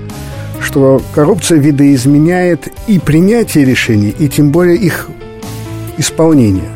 что 0.60 1.00
коррупция 1.14 1.58
видоизменяет 1.58 2.68
и 2.88 2.98
принятие 2.98 3.64
решений, 3.64 4.12
и 4.18 4.28
тем 4.28 4.50
более 4.50 4.76
их 4.76 5.08
исполнение. 5.96 6.70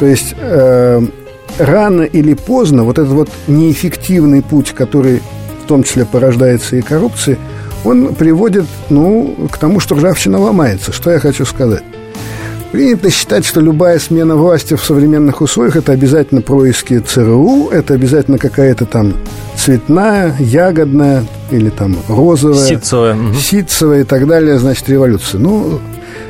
То 0.00 0.06
есть 0.06 0.34
э, 0.38 1.02
рано 1.58 2.02
или 2.02 2.34
поздно 2.34 2.84
вот 2.84 2.98
этот 2.98 3.12
вот 3.12 3.30
неэффективный 3.46 4.42
путь, 4.42 4.72
который 4.72 5.22
в 5.64 5.66
том 5.66 5.82
числе 5.82 6.04
порождается 6.04 6.76
и 6.76 6.82
коррупцией, 6.82 7.38
он 7.84 8.14
приводит, 8.14 8.64
ну, 8.90 9.48
к 9.50 9.58
тому, 9.58 9.80
что 9.80 9.94
ржавчина 9.94 10.38
ломается. 10.38 10.92
Что 10.92 11.10
я 11.10 11.18
хочу 11.18 11.44
сказать? 11.44 11.82
Принято 12.72 13.10
считать, 13.10 13.44
что 13.44 13.60
любая 13.60 13.98
смена 13.98 14.36
власти 14.36 14.74
в 14.74 14.84
современных 14.84 15.40
условиях 15.40 15.76
это 15.76 15.92
обязательно 15.92 16.42
происки 16.42 16.98
ЦРУ, 16.98 17.68
это 17.70 17.94
обязательно 17.94 18.38
какая-то 18.38 18.86
там 18.86 19.14
цветная, 19.56 20.34
ягодная 20.38 21.24
или 21.50 21.70
там 21.70 21.96
розовая, 22.08 22.66
ситцевая, 22.66 23.16
ситцевая 23.34 24.00
и 24.00 24.04
так 24.04 24.26
далее, 24.26 24.58
значит, 24.58 24.88
революция. 24.88 25.38
Ну, 25.38 25.80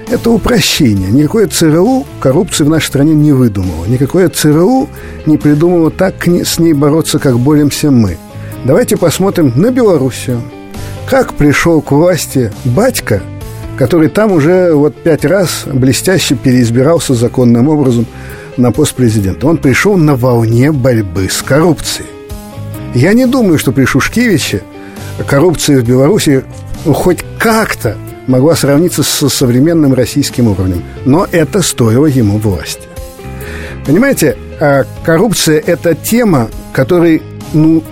это 0.09 0.31
упрощение. 0.31 1.11
Никакое 1.11 1.49
ЦРУ 1.49 2.07
коррупции 2.21 2.65
в 2.65 2.69
нашей 2.69 2.87
стране 2.87 3.15
не 3.15 3.33
выдумало. 3.33 3.87
Никакое 3.87 4.29
ЦРУ 4.29 4.89
не 5.25 5.39
придумало 5.39 5.91
так 5.91 6.29
с 6.29 6.59
ней 6.59 6.75
бороться, 6.75 7.19
как 7.19 7.39
боремся 7.39 7.91
мы. 7.91 8.19
Давайте 8.65 8.97
посмотрим 8.97 9.53
на 9.57 9.71
Белоруссию 9.71 10.43
как 11.09 11.35
пришел 11.35 11.81
к 11.81 11.93
власти 11.93 12.53
батька, 12.65 13.23
который 13.79 14.09
там 14.09 14.33
уже 14.33 14.73
вот 14.75 14.97
пять 14.97 15.25
раз 15.25 15.65
блестяще 15.67 16.35
переизбирался 16.35 17.15
законным 17.15 17.69
образом 17.69 18.07
на 18.57 18.73
пост 18.73 18.95
президента. 18.95 19.47
Он 19.47 19.59
пришел 19.59 19.97
на 19.97 20.17
волне 20.17 20.73
борьбы 20.73 21.29
с 21.31 21.43
коррупцией. 21.43 22.09
Я 22.95 23.13
не 23.13 23.27
думаю, 23.27 23.59
что 23.59 23.73
при 23.73 23.85
Шушкевиче 23.85 24.63
коррупция 25.27 25.81
в 25.81 25.85
Беларуси 25.85 26.45
хоть 26.85 27.25
как-то 27.39 27.97
могла 28.27 28.57
сравниться 28.57 29.03
с 29.03 29.29
современным 29.29 29.95
российским 29.95 30.49
уровнем. 30.49 30.83
Но 31.05 31.27
это 31.31 31.63
стоило 31.63 32.07
ему 32.07 32.39
власти. 32.39 32.83
Понимаете, 33.85 34.37
а 34.59 34.85
коррупция– 35.05 35.63
это 35.67 35.95
тема, 35.95 36.49
которой 36.73 37.23
ну, 37.53 37.85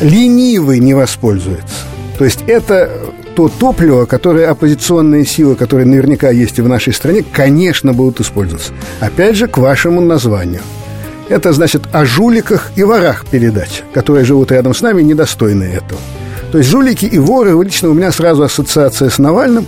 ленивый 0.00 0.78
не 0.78 0.94
воспользуется. 0.94 1.84
То 2.18 2.24
есть 2.24 2.44
это 2.46 2.90
то 3.34 3.48
топливо, 3.48 4.06
которое 4.06 4.48
оппозиционные 4.48 5.24
силы, 5.24 5.54
которые 5.54 5.86
наверняка 5.86 6.30
есть 6.30 6.58
и 6.58 6.62
в 6.62 6.68
нашей 6.68 6.92
стране, 6.92 7.24
конечно, 7.32 7.92
будут 7.92 8.20
использоваться. 8.20 8.72
Опять 9.00 9.36
же, 9.36 9.46
к 9.46 9.58
вашему 9.58 10.00
названию. 10.00 10.60
Это 11.28 11.52
значит 11.52 11.82
о 11.92 12.04
жуликах 12.04 12.72
и 12.74 12.82
ворах 12.82 13.24
передача, 13.24 13.84
которые 13.94 14.24
живут 14.24 14.50
рядом 14.50 14.74
с 14.74 14.82
нами, 14.82 15.02
недостойны 15.02 15.64
этого. 15.64 16.00
То 16.50 16.58
есть 16.58 16.68
жулики 16.68 17.06
и 17.06 17.18
воры, 17.18 17.52
лично 17.62 17.88
у 17.88 17.94
меня 17.94 18.10
сразу 18.10 18.42
ассоциация 18.42 19.08
с 19.08 19.18
Навальным. 19.18 19.66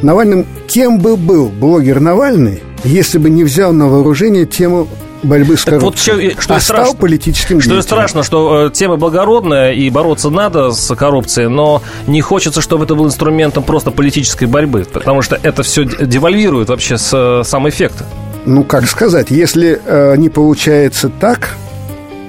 Навальным 0.00 0.46
кем 0.66 0.98
бы 0.98 1.16
был 1.16 1.48
блогер 1.48 2.00
Навальный, 2.00 2.62
если 2.84 3.18
бы 3.18 3.28
не 3.28 3.44
взял 3.44 3.72
на 3.72 3.86
вооружение 3.86 4.46
тему 4.46 4.88
борьбы 5.24 5.56
с 5.56 5.64
коррупцией. 5.64 6.34
Вот, 6.34 6.42
что 6.42 6.54
а 6.54 6.60
стал 6.60 6.76
страшно, 6.76 6.96
политическим 6.96 7.60
Что 7.60 7.82
страшно, 7.82 8.22
что 8.22 8.66
э, 8.66 8.70
тема 8.70 8.96
благородная 8.96 9.72
и 9.72 9.90
бороться 9.90 10.30
надо 10.30 10.70
с 10.70 10.94
коррупцией, 10.94 11.48
но 11.48 11.82
не 12.06 12.20
хочется, 12.20 12.60
чтобы 12.60 12.84
это 12.84 12.94
был 12.94 13.06
инструментом 13.06 13.64
просто 13.64 13.90
политической 13.90 14.44
борьбы, 14.44 14.86
потому 14.90 15.22
что 15.22 15.38
это 15.42 15.62
все 15.62 15.84
девальвирует 15.84 16.68
вообще 16.68 16.98
с, 16.98 17.10
э, 17.12 17.44
сам 17.44 17.68
эффект. 17.68 18.04
Ну, 18.46 18.62
как 18.62 18.86
сказать, 18.86 19.30
если 19.30 19.80
э, 19.84 20.16
не 20.16 20.28
получается 20.28 21.08
так, 21.08 21.56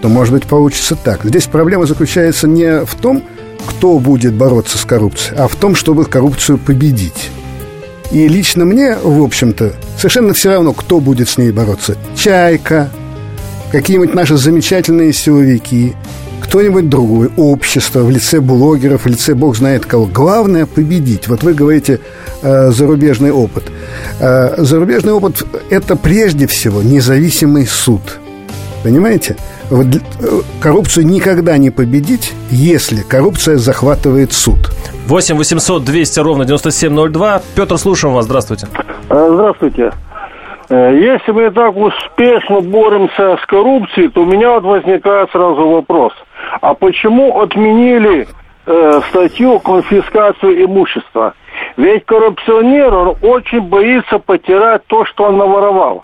то, 0.01 0.07
может 0.07 0.33
быть, 0.33 0.45
получится 0.45 0.95
так. 0.95 1.23
Здесь 1.23 1.45
проблема 1.45 1.85
заключается 1.85 2.47
не 2.47 2.85
в 2.85 2.95
том, 2.95 3.23
кто 3.65 3.99
будет 3.99 4.33
бороться 4.33 4.77
с 4.77 4.85
коррупцией, 4.85 5.37
а 5.37 5.47
в 5.47 5.55
том, 5.55 5.75
чтобы 5.75 6.05
коррупцию 6.05 6.57
победить. 6.57 7.31
И 8.11 8.27
лично 8.27 8.65
мне, 8.65 8.95
в 9.01 9.23
общем-то, 9.23 9.73
совершенно 9.97 10.33
все 10.33 10.51
равно, 10.51 10.73
кто 10.73 10.99
будет 10.99 11.29
с 11.29 11.37
ней 11.37 11.51
бороться. 11.51 11.97
Чайка, 12.15 12.89
какие-нибудь 13.71 14.13
наши 14.13 14.37
замечательные 14.37 15.11
силовики, 15.11 15.95
кто-нибудь 16.41 16.89
другой, 16.89 17.31
общество 17.35 18.01
в 18.01 18.09
лице 18.09 18.39
блогеров, 18.39 19.05
в 19.05 19.07
лице 19.07 19.33
бог 19.33 19.57
знает 19.57 19.85
кого. 19.85 20.05
Главное– 20.05 20.65
победить. 20.67 21.27
Вот 21.27 21.43
вы 21.43 21.53
говорите 21.53 21.99
э, 22.41 22.71
зарубежный 22.71 23.31
опыт. 23.31 23.63
Э, 24.19 24.55
зарубежный 24.59 25.13
опыт– 25.13 25.43
это 25.69 25.95
прежде 25.95 26.47
всего 26.47 26.81
независимый 26.81 27.65
суд. 27.65 28.19
Понимаете? 28.83 29.35
Вот, 29.69 29.87
э, 29.87 29.99
коррупцию 30.59 31.07
никогда 31.07 31.57
не 31.57 31.71
победить, 31.71 32.33
если 32.51 33.01
коррупция 33.01 33.57
захватывает 33.57 34.31
суд. 34.31 34.71
8 35.07 35.37
800 35.37 35.83
200 35.83 36.19
ровно 36.19 36.45
9702. 36.45 37.41
Петр, 37.55 37.77
слушаем 37.77 38.15
вас. 38.15 38.25
Здравствуйте. 38.25 38.67
А, 39.09 39.29
здравствуйте. 39.29 39.91
Э, 40.69 40.97
если 40.99 41.31
мы 41.31 41.51
так 41.51 41.75
успешно 41.77 42.61
боремся 42.61 43.37
с 43.41 43.45
коррупцией, 43.45 44.09
то 44.09 44.21
у 44.21 44.25
меня 44.25 44.53
вот 44.53 44.63
возникает 44.63 45.29
сразу 45.31 45.69
вопрос. 45.69 46.13
А 46.61 46.73
почему 46.73 47.39
отменили 47.39 48.27
э, 48.65 49.01
статью 49.09 49.59
конфискацию 49.59 50.65
имущества? 50.65 51.35
Ведь 51.77 52.05
коррупционер, 52.05 52.93
он 52.93 53.15
очень 53.21 53.61
боится 53.61 54.17
потерять 54.17 54.85
то, 54.87 55.05
что 55.05 55.25
он 55.25 55.37
наворовал. 55.37 56.03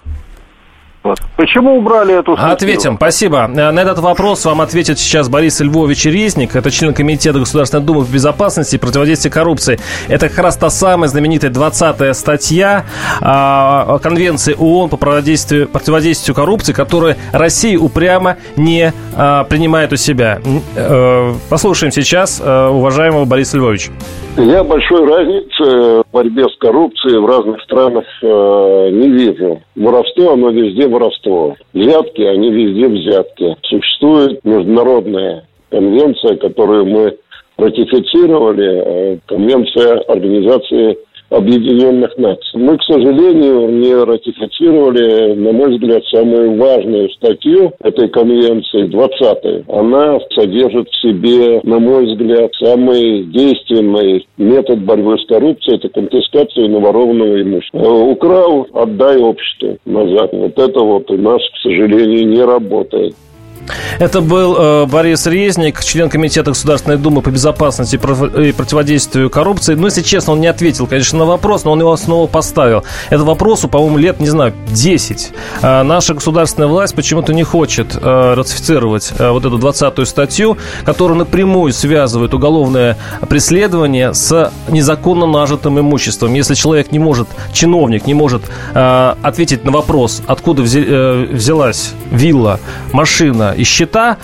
Вот. 1.03 1.19
Почему 1.35 1.77
убрали 1.77 2.13
эту 2.17 2.33
статью? 2.35 2.53
Ответим, 2.53 2.95
спасибо. 2.97 3.49
Э, 3.51 3.71
На 3.71 3.79
этот 3.81 3.99
вопрос 3.99 4.45
вам 4.45 4.61
ответит 4.61 4.99
сейчас 4.99 5.29
Борис 5.29 5.59
Львович 5.59 6.05
Резник. 6.05 6.55
Это 6.55 6.69
член 6.69 6.93
Комитета 6.93 7.39
Государственной 7.39 7.83
Думы 7.83 8.05
по 8.05 8.11
безопасности 8.11 8.75
и 8.75 8.77
противодействию 8.77 9.33
коррупции. 9.33 9.79
Это 10.07 10.29
как 10.29 10.37
раз 10.37 10.57
та 10.57 10.69
самая 10.69 11.07
знаменитая 11.09 11.49
20-я 11.49 12.13
статья 12.13 12.85
а, 13.19 13.97
Конвенции 13.99 14.55
ООН 14.57 14.89
по 14.89 14.97
противодействию, 14.97 15.67
противодействию 15.69 16.35
коррупции, 16.35 16.73
которую 16.73 17.15
Россия 17.31 17.79
упрямо 17.79 18.37
не 18.55 18.93
а, 19.15 19.43
принимает 19.45 19.91
у 19.93 19.95
себя. 19.95 20.39
Э, 20.75 21.33
Послушаем 21.49 21.91
сейчас 21.91 22.39
э, 22.43 22.67
уважаемого 22.67 23.25
Бориса 23.25 23.57
Львовича. 23.57 23.91
Я 24.37 24.63
большой 24.63 25.05
разницы 25.05 26.03
в 26.03 26.05
борьбе 26.13 26.47
с 26.47 26.57
коррупцией 26.57 27.19
в 27.19 27.25
разных 27.25 27.61
странах 27.63 28.05
э, 28.21 28.89
не 28.91 29.09
вижу. 29.09 29.61
Воровство, 29.75 30.33
оно 30.33 30.51
везде 30.51 30.87
воровство. 30.87 31.55
Взятки, 31.73 32.21
они 32.21 32.49
везде 32.49 32.87
взятки. 32.87 33.57
Существует 33.63 34.39
международная 34.45 35.45
конвенция, 35.69 36.37
которую 36.37 36.85
мы 36.85 37.17
ратифицировали, 37.57 38.83
э, 38.85 39.17
конвенция 39.27 39.99
Организации 40.07 40.97
Объединенных 41.31 42.17
Наций. 42.17 42.59
Мы, 42.59 42.77
к 42.77 42.83
сожалению, 42.83 43.69
не 43.69 43.93
ратифицировали, 43.95 45.33
на 45.33 45.53
мой 45.53 45.71
взгляд, 45.71 46.03
самую 46.07 46.57
важную 46.57 47.09
статью 47.11 47.71
этой 47.81 48.09
конвенции, 48.09 48.87
20 48.87 49.63
Она 49.69 50.19
содержит 50.35 50.89
в 50.89 51.01
себе, 51.01 51.61
на 51.63 51.79
мой 51.79 52.05
взгляд, 52.05 52.51
самый 52.61 53.23
действенный 53.23 54.27
метод 54.37 54.83
борьбы 54.83 55.17
с 55.17 55.25
коррупцией– 55.25 55.77
это 55.81 55.87
конфискация 55.87 56.67
наворованного 56.67 57.41
имущества. 57.41 57.79
Украл– 57.79 58.67
отдай 58.73 59.17
обществу 59.17 59.77
назад. 59.85 60.31
Вот 60.33 60.59
это 60.59 60.79
вот 60.81 61.09
у 61.11 61.17
нас, 61.17 61.41
к 61.41 61.57
сожалению, 61.63 62.27
не 62.27 62.43
работает. 62.43 63.15
Это 63.99 64.21
был 64.21 64.55
э, 64.57 64.85
Борис 64.85 65.25
Резник, 65.27 65.83
член 65.83 66.09
Комитета 66.09 66.51
Государственной 66.51 66.97
Думы 66.97 67.21
по 67.21 67.29
безопасности 67.29 67.95
и 67.95 67.97
против- 67.97 68.35
и 68.35 68.51
противодействию 68.51 69.29
коррупции. 69.29 69.75
Ну, 69.75 69.85
если 69.85 70.01
честно, 70.01 70.33
он 70.33 70.41
не 70.41 70.47
ответил, 70.47 70.87
конечно, 70.87 71.19
на 71.19 71.25
вопрос, 71.25 71.63
но 71.63 71.71
он 71.71 71.79
его 71.79 71.95
снова 71.97 72.27
поставил. 72.27 72.83
Это 73.09 73.23
вопросу, 73.23 73.67
по-моему, 73.67 73.97
лет, 73.97 74.19
не 74.19 74.27
знаю, 74.27 74.53
10. 74.67 75.31
А 75.61 75.83
наша 75.83 76.13
государственная 76.13 76.67
власть 76.67 76.95
почему-то 76.95 77.33
не 77.33 77.43
хочет 77.43 77.95
э, 77.95 78.33
ратифицировать 78.33 79.13
э, 79.17 79.29
вот 79.29 79.45
эту 79.45 79.57
20-ю 79.57 80.05
статью, 80.05 80.57
которая 80.83 81.17
напрямую 81.19 81.71
связывает 81.73 82.33
уголовное 82.33 82.97
преследование 83.29 84.13
с 84.13 84.51
незаконно 84.67 85.25
нажитым 85.25 85.79
имуществом. 85.79 86.33
Если 86.33 86.55
человек 86.55 86.91
не 86.91 86.99
может, 86.99 87.27
чиновник 87.53 88.07
не 88.07 88.13
может 88.13 88.43
э, 88.73 89.15
ответить 89.21 89.63
на 89.65 89.71
вопрос, 89.71 90.21
откуда 90.27 90.63
взе- 90.63 90.85
э, 90.87 91.25
взялась 91.33 91.93
вилла, 92.11 92.59
машина 92.91 93.50
и 93.55 93.63
счета, 93.63 94.17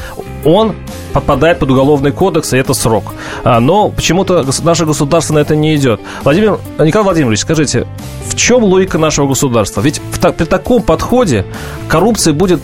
он 0.46 0.76
попадает 1.14 1.60
под 1.60 1.72
уголовный 1.72 2.12
кодекс, 2.12 2.54
и 2.54 2.58
это 2.58 2.74
срок. 2.74 3.14
А, 3.44 3.60
но 3.60 3.90
почему-то 3.90 4.46
наше 4.64 4.86
государство 4.86 5.34
на 5.34 5.40
это 5.40 5.56
не 5.56 5.76
идет. 5.76 6.00
Владимир, 6.24 6.60
Николай 6.80 7.06
Владимирович, 7.06 7.40
скажите, 7.40 7.88
в 8.26 8.36
чем 8.36 8.64
логика 8.64 8.98
нашего 8.98 9.28
государства? 9.28 9.82
Ведь 9.82 10.00
в 10.12 10.32
при 10.32 10.46
таком 10.46 10.84
подходе 10.84 11.46
коррупции 11.88 12.32
будет 12.32 12.62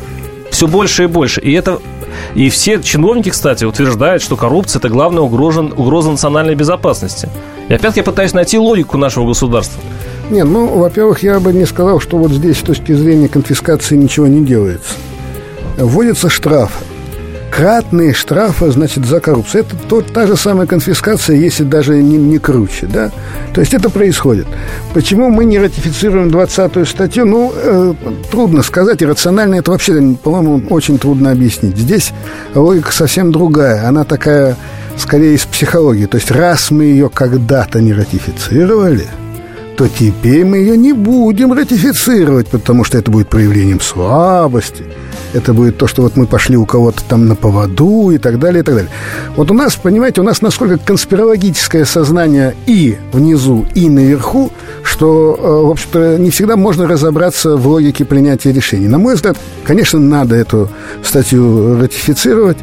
все 0.51 0.67
больше 0.67 1.05
и 1.05 1.07
больше. 1.07 1.41
И 1.41 1.51
это 1.53 1.79
и 2.35 2.49
все 2.49 2.81
чиновники, 2.81 3.29
кстати, 3.29 3.65
утверждают, 3.65 4.21
что 4.21 4.35
коррупция– 4.35 4.79
это 4.81 4.89
главная 4.89 5.21
угроза, 5.21 5.61
угроза 5.61 6.11
национальной 6.11 6.55
безопасности. 6.55 7.29
И 7.69 7.73
опять 7.73 7.97
я 7.97 8.03
пытаюсь 8.03 8.33
найти 8.33 8.57
логику 8.57 8.97
нашего 8.97 9.25
государства. 9.25 9.81
Не, 10.29 10.43
ну, 10.43 10.67
во-первых, 10.77 11.23
я 11.23 11.39
бы 11.39 11.53
не 11.53 11.65
сказал, 11.65 11.99
что 11.99 12.17
вот 12.17 12.31
здесь 12.31 12.57
с 12.57 12.61
точки 12.61 12.93
зрения 12.93 13.27
конфискации 13.27 13.95
ничего 13.95 14.27
не 14.27 14.45
делается. 14.45 14.93
Вводится 15.77 16.29
штраф. 16.29 16.71
Кратные 17.51 18.13
штрафы, 18.13 18.71
значит, 18.71 19.05
за 19.05 19.19
коррупцию. 19.19 19.61
Это 19.61 19.75
то, 19.87 20.01
та 20.01 20.25
же 20.25 20.35
самая 20.35 20.65
конфискация, 20.65 21.35
если 21.35 21.63
даже 21.63 22.01
не, 22.01 22.17
не 22.17 22.39
круче, 22.39 22.87
да? 22.87 23.11
То 23.53 23.61
есть 23.61 23.75
это 23.75 23.91
происходит. 23.91 24.47
Почему 24.95 25.29
мы 25.29 25.45
не 25.45 25.59
ратифицируем 25.59 26.29
20-ю 26.29 26.85
статью? 26.85 27.25
Ну, 27.25 27.53
э, 27.55 27.93
трудно 28.31 28.63
сказать. 28.63 29.03
Иррационально 29.03 29.55
это 29.55 29.69
вообще, 29.69 30.15
по-моему, 30.23 30.63
очень 30.69 30.97
трудно 30.97 31.29
объяснить. 31.29 31.77
Здесь 31.77 32.11
логика 32.55 32.91
совсем 32.91 33.31
другая. 33.31 33.87
Она 33.87 34.03
такая, 34.03 34.57
скорее, 34.97 35.35
из 35.35 35.45
психологии. 35.45 36.07
То 36.07 36.17
есть 36.17 36.31
раз 36.31 36.71
мы 36.71 36.85
ее 36.85 37.07
когда-то 37.07 37.81
не 37.81 37.93
ратифицировали, 37.93 39.05
то 39.77 39.87
теперь 39.87 40.43
мы 40.43 40.57
ее 40.57 40.75
не 40.75 40.93
будем 40.93 41.53
ратифицировать, 41.53 42.47
потому 42.47 42.83
что 42.83 42.97
это 42.97 43.11
будет 43.11 43.29
проявлением 43.29 43.79
слабости. 43.79 44.85
Это 45.33 45.53
будет 45.53 45.77
то, 45.77 45.87
что 45.87 46.01
вот 46.01 46.15
мы 46.15 46.27
пошли 46.27 46.57
у 46.57 46.65
кого-то 46.65 47.03
там 47.07 47.27
на 47.27 47.35
поводу 47.35 48.11
и 48.11 48.17
так 48.17 48.39
далее, 48.39 48.61
и 48.61 48.63
так 48.63 48.75
далее. 48.75 48.91
Вот 49.35 49.51
у 49.51 49.53
нас, 49.53 49.75
понимаете, 49.75 50.21
у 50.21 50.23
нас 50.23 50.41
насколько 50.41 50.77
конспирологическое 50.77 51.85
сознание 51.85 52.55
и 52.65 52.97
внизу, 53.11 53.65
и 53.73 53.89
наверху, 53.89 54.51
что, 54.83 55.37
э, 55.39 55.67
в 55.67 55.71
общем-то, 55.71 56.17
не 56.17 56.29
всегда 56.29 56.55
можно 56.55 56.87
разобраться 56.87 57.55
в 57.55 57.67
логике 57.67 58.05
принятия 58.05 58.51
решений. 58.51 58.87
На 58.87 58.97
мой 58.97 59.15
взгляд, 59.15 59.37
конечно, 59.65 59.99
надо 59.99 60.35
эту 60.35 60.69
статью 61.03 61.79
ратифицировать. 61.79 62.57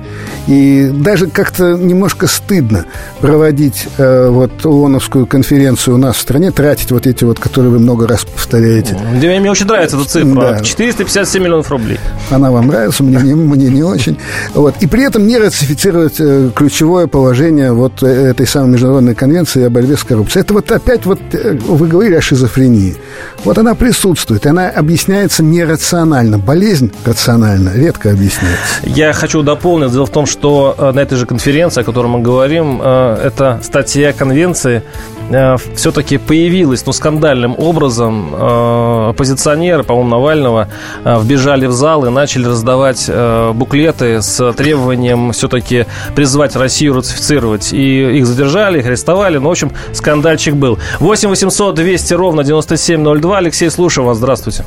И 0.46 0.90
даже 0.92 1.26
как-то 1.26 1.74
немножко 1.76 2.26
стыдно 2.26 2.84
проводить 3.20 3.88
э, 3.98 4.28
вот 4.28 4.64
ООНовскую 4.64 5.26
конференцию 5.26 5.94
у 5.94 5.98
нас 5.98 6.16
в 6.16 6.20
стране, 6.20 6.50
тратить 6.50 6.90
вот 6.92 7.06
эти 7.06 7.24
вот, 7.24 7.38
которые 7.38 7.70
вы 7.70 7.78
много 7.78 8.06
раз 8.06 8.24
повторяете. 8.24 8.98
Мне, 9.12 9.40
мне 9.40 9.50
очень 9.50 9.66
нравится 9.66 9.96
эта 9.96 10.08
цифра. 10.08 10.40
Да. 10.40 10.60
457 10.60 11.42
миллионов 11.42 11.70
рублей. 11.70 11.98
Она 12.30 12.50
вам 12.50 12.59
нравится, 12.66 13.02
мне 13.02 13.18
не, 13.18 13.34
мне 13.34 13.68
не 13.68 13.82
очень. 13.82 14.18
Вот. 14.54 14.76
И 14.80 14.86
при 14.86 15.04
этом 15.04 15.26
не 15.26 15.38
ратифицировать 15.38 16.20
э, 16.20 16.50
ключевое 16.54 17.06
положение 17.06 17.72
вот 17.72 18.02
э, 18.02 18.06
этой 18.06 18.46
самой 18.46 18.72
международной 18.72 19.14
конвенции 19.14 19.64
о 19.64 19.70
борьбе 19.70 19.96
с 19.96 20.04
коррупцией. 20.04 20.42
Это 20.42 20.54
вот 20.54 20.70
опять 20.70 21.06
вот 21.06 21.20
э, 21.32 21.58
вы 21.66 21.86
говорили 21.86 22.14
о 22.14 22.20
шизофрении. 22.20 22.96
Вот 23.44 23.58
она 23.58 23.74
присутствует, 23.74 24.46
она 24.46 24.68
объясняется 24.68 25.42
нерационально. 25.42 26.38
Болезнь 26.38 26.92
рационально 27.04 27.72
редко 27.74 28.10
объясняется. 28.10 28.60
Я 28.84 29.12
хочу 29.12 29.42
дополнить. 29.42 29.92
Дело 29.92 30.06
в 30.06 30.10
том, 30.10 30.26
что 30.26 30.92
на 30.94 31.00
этой 31.00 31.16
же 31.16 31.26
конференции, 31.26 31.80
о 31.80 31.84
которой 31.84 32.08
мы 32.08 32.20
говорим, 32.20 32.80
э, 32.82 33.20
эта 33.24 33.60
статья 33.62 34.12
конвенции 34.12 34.82
э, 35.30 35.56
все-таки 35.74 36.18
появилась, 36.18 36.84
ну, 36.86 36.92
скандальным 36.92 37.54
образом. 37.58 38.34
Э, 38.34 39.10
Оппозиционеры, 39.10 39.82
по-моему, 39.82 40.10
Навального, 40.10 40.68
э, 41.04 41.18
вбежали 41.20 41.66
в 41.66 41.72
зал 41.72 42.04
и 42.06 42.10
начали 42.10 42.46
раздавать 42.46 43.10
буклеты 43.54 44.20
с 44.22 44.52
требованием 44.52 45.32
все-таки 45.32 45.86
призвать 46.14 46.56
Россию 46.56 46.94
ратифицировать. 46.94 47.72
И 47.72 48.18
их 48.18 48.26
задержали, 48.26 48.78
их 48.78 48.86
арестовали. 48.86 49.38
Ну, 49.38 49.48
в 49.48 49.50
общем, 49.52 49.70
скандальчик 49.92 50.54
был. 50.54 50.78
8 51.00 51.28
800 51.28 51.74
200 51.74 52.14
ровно 52.14 52.44
9702. 52.44 53.38
Алексей, 53.38 53.70
слушаю 53.70 54.06
вас. 54.06 54.18
Здравствуйте. 54.18 54.64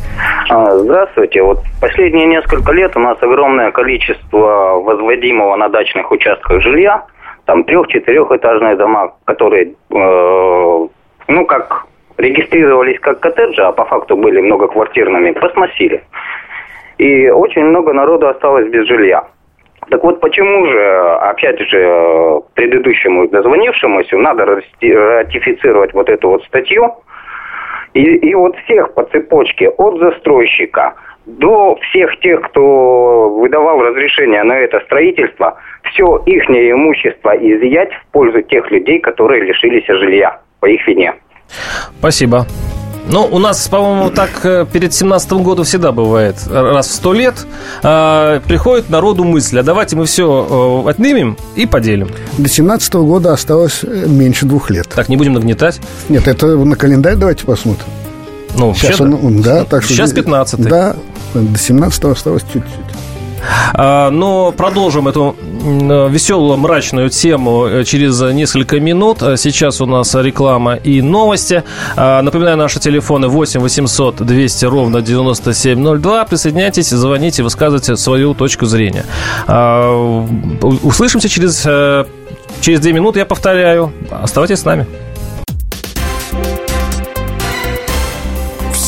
А, 0.50 0.78
Здравствуйте. 0.78 1.42
Вот 1.42 1.60
последние 1.82 2.28
несколько 2.28 2.72
лет 2.72 2.96
у 2.96 3.00
нас 3.00 3.18
огромное 3.22 3.72
количество 3.72 4.82
возводимого 4.84 5.56
на 5.56 5.70
дачных 5.70 6.12
участках 6.12 6.62
жилья, 6.62 7.06
там 7.46 7.64
трех-четырехэтажные 7.64 8.76
дома, 8.76 9.14
которые, 9.26 9.74
э, 9.92 10.88
ну, 11.28 11.46
как 11.46 11.86
регистрировались 12.18 13.00
как 13.00 13.20
коттеджи, 13.20 13.62
а 13.62 13.72
по 13.72 13.86
факту 13.86 14.16
были 14.16 14.40
многоквартирными, 14.42 15.32
посносили. 15.32 16.04
И 16.98 17.30
очень 17.30 17.66
много 17.66 17.92
народу 17.94 18.28
осталось 18.28 18.70
без 18.70 18.88
жилья. 18.88 19.26
Так 19.90 20.04
вот, 20.04 20.22
почему 20.22 20.66
же, 20.68 21.16
опять 21.22 21.60
же, 21.60 22.42
предыдущему 22.54 23.28
дозвонившемуся 23.28 24.18
надо 24.18 24.46
ратифицировать 24.46 25.94
вот 25.94 26.10
эту 26.10 26.30
вот 26.30 26.44
статью, 26.46 26.94
и, 27.94 28.02
и 28.02 28.34
вот 28.34 28.56
всех 28.64 28.94
по 28.94 29.04
цепочке, 29.04 29.70
от 29.70 30.00
застройщика 30.00 30.96
до 31.26 31.78
всех 31.90 32.20
тех, 32.20 32.42
кто 32.42 33.30
выдавал 33.30 33.82
разрешение 33.82 34.44
на 34.44 34.54
это 34.54 34.80
строительство, 34.82 35.58
все 35.92 36.18
их 36.26 36.50
имущество 36.50 37.36
изъять 37.38 37.94
в 37.94 38.12
пользу 38.12 38.42
тех 38.42 38.70
людей, 38.72 39.00
которые 39.00 39.44
лишились 39.44 39.86
жилья 39.88 40.40
по 40.60 40.66
их 40.66 40.86
вине. 40.88 41.14
Спасибо. 42.00 42.46
Ну, 43.06 43.28
у 43.30 43.38
нас, 43.38 43.68
по-моему, 43.68 44.10
так 44.12 44.30
э, 44.44 44.66
перед 44.72 44.94
17 44.94 45.32
годом 45.34 45.66
всегда 45.66 45.92
бывает. 45.92 46.36
Раз 46.50 46.88
в 46.88 46.94
сто 46.94 47.14
лет 47.14 47.36
э, 47.84 48.40
приходит 48.48 48.90
народу 48.90 49.26
мысль, 49.26 49.60
а 49.60 49.64
давайте 49.64 49.98
мы 49.98 50.06
все 50.06 50.84
э, 50.86 50.90
отнимем 50.90 51.36
и 51.56 51.66
поделим. 51.66 52.08
До 52.38 52.48
17 52.48 52.94
года 52.96 53.34
осталось 53.34 53.84
э, 53.84 54.06
меньше 54.08 54.46
двух 54.46 54.70
лет. 54.70 54.88
Так, 54.88 55.10
не 55.10 55.18
будем 55.18 55.34
нагнетать. 55.34 55.82
Нет, 56.08 56.28
это 56.28 56.56
на 56.56 56.78
календарь 56.78 57.16
давайте 57.16 57.46
посмотрим. 57.46 57.86
Ну, 58.58 58.74
Сейчас 58.74 59.00
вообще, 59.00 59.16
он, 59.16 59.42
да, 59.42 59.66
так 59.66 59.84
что... 59.84 59.94
Сейчас 59.94 60.14
15-й. 60.14 60.64
Да, 60.70 60.96
до 61.34 61.58
17 61.58 62.06
осталось 62.06 62.44
чуть-чуть. 62.44 62.72
А, 63.74 64.10
но 64.10 64.52
продолжим 64.52 65.08
эту 65.08 65.36
веселую, 65.64 66.58
мрачную 66.58 67.10
тему 67.10 67.66
э, 67.66 67.84
через 67.84 68.22
несколько 68.22 68.80
минут. 68.80 69.20
Сейчас 69.20 69.82
у 69.82 69.86
нас 69.86 70.14
реклама 70.16 70.76
и 70.76 71.02
новости. 71.02 71.64
Напоминаю, 71.96 72.58
наши 72.58 72.80
телефоны 72.80 73.28
8 73.28 73.60
800 73.60 74.26
200 74.26 74.66
ровно 74.66 75.02
9702. 75.02 76.26
Присоединяйтесь, 76.26 76.90
звоните, 76.90 77.44
высказывайте 77.44 77.96
свою 77.96 78.34
точку 78.34 78.66
зрения. 78.66 79.06
Услышимся 80.84 81.30
через, 81.30 81.62
через 82.62 82.80
две 82.80 82.94
минуты, 82.94 83.20
я 83.20 83.26
повторяю. 83.26 83.92
Оставайтесь 84.10 84.60
с 84.60 84.66
нами. 84.66 84.86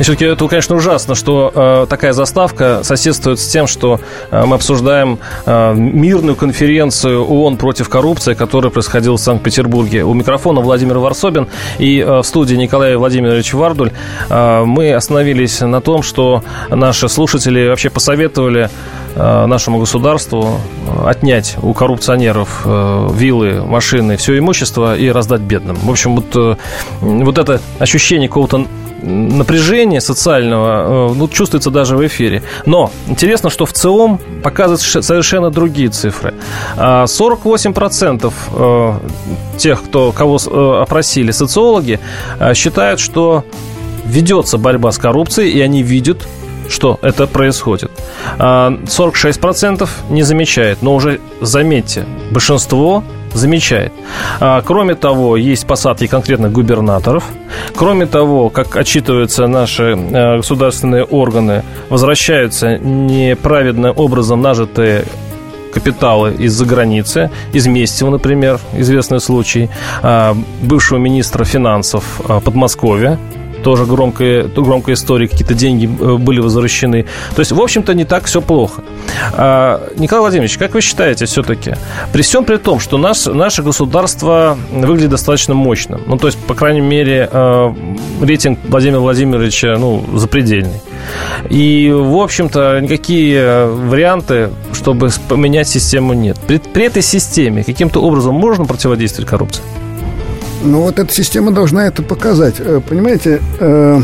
Все-таки 0.00 0.26
это, 0.26 0.46
конечно, 0.46 0.76
ужасно, 0.76 1.16
что 1.16 1.52
э, 1.52 1.86
такая 1.88 2.12
заставка 2.12 2.80
соседствует 2.84 3.40
с 3.40 3.48
тем, 3.48 3.66
что 3.66 4.00
э, 4.30 4.44
мы 4.44 4.54
обсуждаем 4.54 5.18
э, 5.44 5.74
мирную 5.74 6.36
конференцию 6.36 7.24
ООН 7.24 7.56
против 7.56 7.88
коррупции, 7.88 8.34
которая 8.34 8.70
происходила 8.70 9.16
в 9.16 9.20
Санкт-Петербурге. 9.20 10.04
У 10.04 10.14
микрофона 10.14 10.60
Владимир 10.60 10.98
Варсобин 10.98 11.48
и 11.78 11.98
э, 11.98 12.18
в 12.18 12.22
студии 12.22 12.54
Николай 12.54 12.94
Владимирович 12.96 13.52
Вардуль. 13.54 13.90
Э, 14.30 14.62
мы 14.64 14.94
остановились 14.94 15.60
на 15.60 15.80
том, 15.80 16.04
что 16.04 16.44
наши 16.70 17.08
слушатели 17.08 17.68
вообще 17.68 17.90
посоветовали 17.90 18.70
э, 19.16 19.46
нашему 19.46 19.80
государству 19.80 20.60
отнять 21.04 21.56
у 21.60 21.74
коррупционеров 21.74 22.62
э, 22.64 23.08
виллы, 23.14 23.64
машины, 23.64 24.16
все 24.16 24.38
имущество 24.38 24.96
и 24.96 25.08
раздать 25.10 25.40
бедным. 25.40 25.76
В 25.76 25.90
общем, 25.90 26.14
вот, 26.16 26.36
э, 26.36 26.56
вот 27.00 27.38
это 27.38 27.60
ощущение 27.80 28.28
какого-то 28.28 28.66
напряжения 29.02 30.00
социального 30.00 31.10
э, 31.10 31.14
ну, 31.14 31.28
чувствуется 31.28 31.70
даже 31.70 31.96
в 31.96 32.06
эфире. 32.06 32.42
Но 32.66 32.90
интересно, 33.06 33.50
что 33.50 33.66
в 33.66 33.72
ЦИОМ 33.72 34.20
показывают 34.42 35.04
совершенно 35.04 35.50
другие 35.50 35.88
цифры. 35.88 36.34
48% 36.76 38.32
а, 38.52 39.00
э, 39.00 39.58
тех, 39.58 39.82
кто, 39.84 40.12
кого 40.12 40.38
э, 40.38 40.82
опросили 40.82 41.30
социологи, 41.30 42.00
считают, 42.54 43.00
что 43.00 43.44
ведется 44.04 44.58
борьба 44.58 44.92
с 44.92 44.98
коррупцией, 44.98 45.50
и 45.50 45.60
они 45.60 45.82
видят 45.82 46.26
что 46.68 46.98
это 47.00 47.26
происходит. 47.26 47.90
46% 48.38 49.88
не 50.10 50.22
замечает, 50.22 50.82
но 50.82 50.94
уже 50.94 51.18
заметьте, 51.40 52.04
большинство 52.30 53.02
замечает. 53.34 53.92
А, 54.40 54.62
кроме 54.62 54.94
того, 54.94 55.36
есть 55.36 55.66
посадки 55.66 56.06
конкретных 56.06 56.52
губернаторов. 56.52 57.24
Кроме 57.74 58.06
того, 58.06 58.50
как 58.50 58.76
отчитываются 58.76 59.46
наши 59.46 59.96
а, 59.96 60.36
государственные 60.36 61.04
органы, 61.04 61.62
возвращаются 61.88 62.78
неправедным 62.78 63.92
образом 63.96 64.40
нажитые 64.40 65.04
капиталы 65.72 66.34
из-за 66.38 66.64
границы, 66.64 67.30
из 67.52 67.66
Местева, 67.66 68.10
например, 68.10 68.58
известный 68.74 69.20
случай, 69.20 69.70
а, 70.02 70.36
бывшего 70.62 70.98
министра 70.98 71.44
финансов 71.44 72.20
Подмосковья, 72.44 73.18
тоже 73.62 73.86
громкая, 73.86 74.44
громкая 74.44 74.94
история, 74.94 75.28
какие-то 75.28 75.54
деньги 75.54 75.86
э, 75.86 76.16
были 76.16 76.40
возвращены. 76.40 77.04
То 77.34 77.40
есть, 77.40 77.52
в 77.52 77.60
общем-то, 77.60 77.94
не 77.94 78.04
так 78.04 78.24
все 78.24 78.40
плохо. 78.40 78.82
А, 79.32 79.88
Николай 79.96 80.22
Владимирович, 80.22 80.58
как 80.58 80.74
вы 80.74 80.80
считаете 80.80 81.26
все-таки, 81.26 81.74
при 82.12 82.22
всем 82.22 82.44
при 82.44 82.56
том, 82.56 82.80
что 82.80 82.98
наш, 82.98 83.26
наше 83.26 83.62
государство 83.62 84.56
выглядит 84.70 85.10
достаточно 85.10 85.54
мощным, 85.54 86.02
ну, 86.06 86.16
то 86.16 86.26
есть, 86.26 86.38
по 86.38 86.54
крайней 86.54 86.80
мере, 86.80 87.28
э, 87.30 87.74
рейтинг 88.20 88.58
Владимира 88.68 89.00
Владимировича, 89.00 89.76
ну, 89.78 90.04
запредельный. 90.14 90.80
И, 91.48 91.90
в 91.94 92.16
общем-то, 92.16 92.80
никакие 92.80 93.66
варианты, 93.66 94.50
чтобы 94.72 95.10
поменять 95.28 95.68
систему, 95.68 96.12
нет. 96.12 96.38
При, 96.46 96.58
при 96.58 96.84
этой 96.84 97.02
системе 97.02 97.64
каким-то 97.64 98.00
образом 98.00 98.34
можно 98.34 98.64
противодействовать 98.64 99.28
коррупции? 99.28 99.62
Ну, 100.64 100.82
вот 100.82 100.98
эта 100.98 101.12
система 101.12 101.52
должна 101.52 101.86
это 101.86 102.02
показать. 102.02 102.56
Э, 102.58 102.80
понимаете, 102.86 103.40
э, 103.60 104.00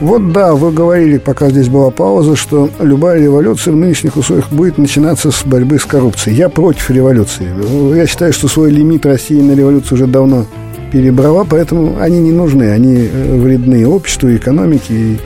вот 0.00 0.32
да, 0.32 0.54
вы 0.54 0.72
говорили, 0.72 1.18
пока 1.18 1.50
здесь 1.50 1.68
была 1.68 1.90
пауза, 1.90 2.36
что 2.36 2.68
любая 2.80 3.20
революция 3.20 3.72
в 3.72 3.76
нынешних 3.76 4.16
условиях 4.16 4.50
будет 4.50 4.76
начинаться 4.76 5.30
с 5.30 5.44
борьбы 5.44 5.78
с 5.78 5.84
коррупцией. 5.84 6.36
Я 6.36 6.48
против 6.48 6.90
революции. 6.90 7.48
Я 7.96 8.06
считаю, 8.06 8.32
что 8.32 8.48
свой 8.48 8.70
лимит 8.70 9.06
России 9.06 9.40
на 9.40 9.52
революцию 9.52 9.94
уже 9.94 10.06
давно 10.06 10.46
перебрала, 10.92 11.44
поэтому 11.44 11.96
они 12.00 12.18
не 12.18 12.32
нужны. 12.32 12.70
Они 12.70 13.08
э, 13.10 13.36
вредны 13.36 13.86
обществу, 13.86 14.34
экономике, 14.34 14.94
и 14.94 15.18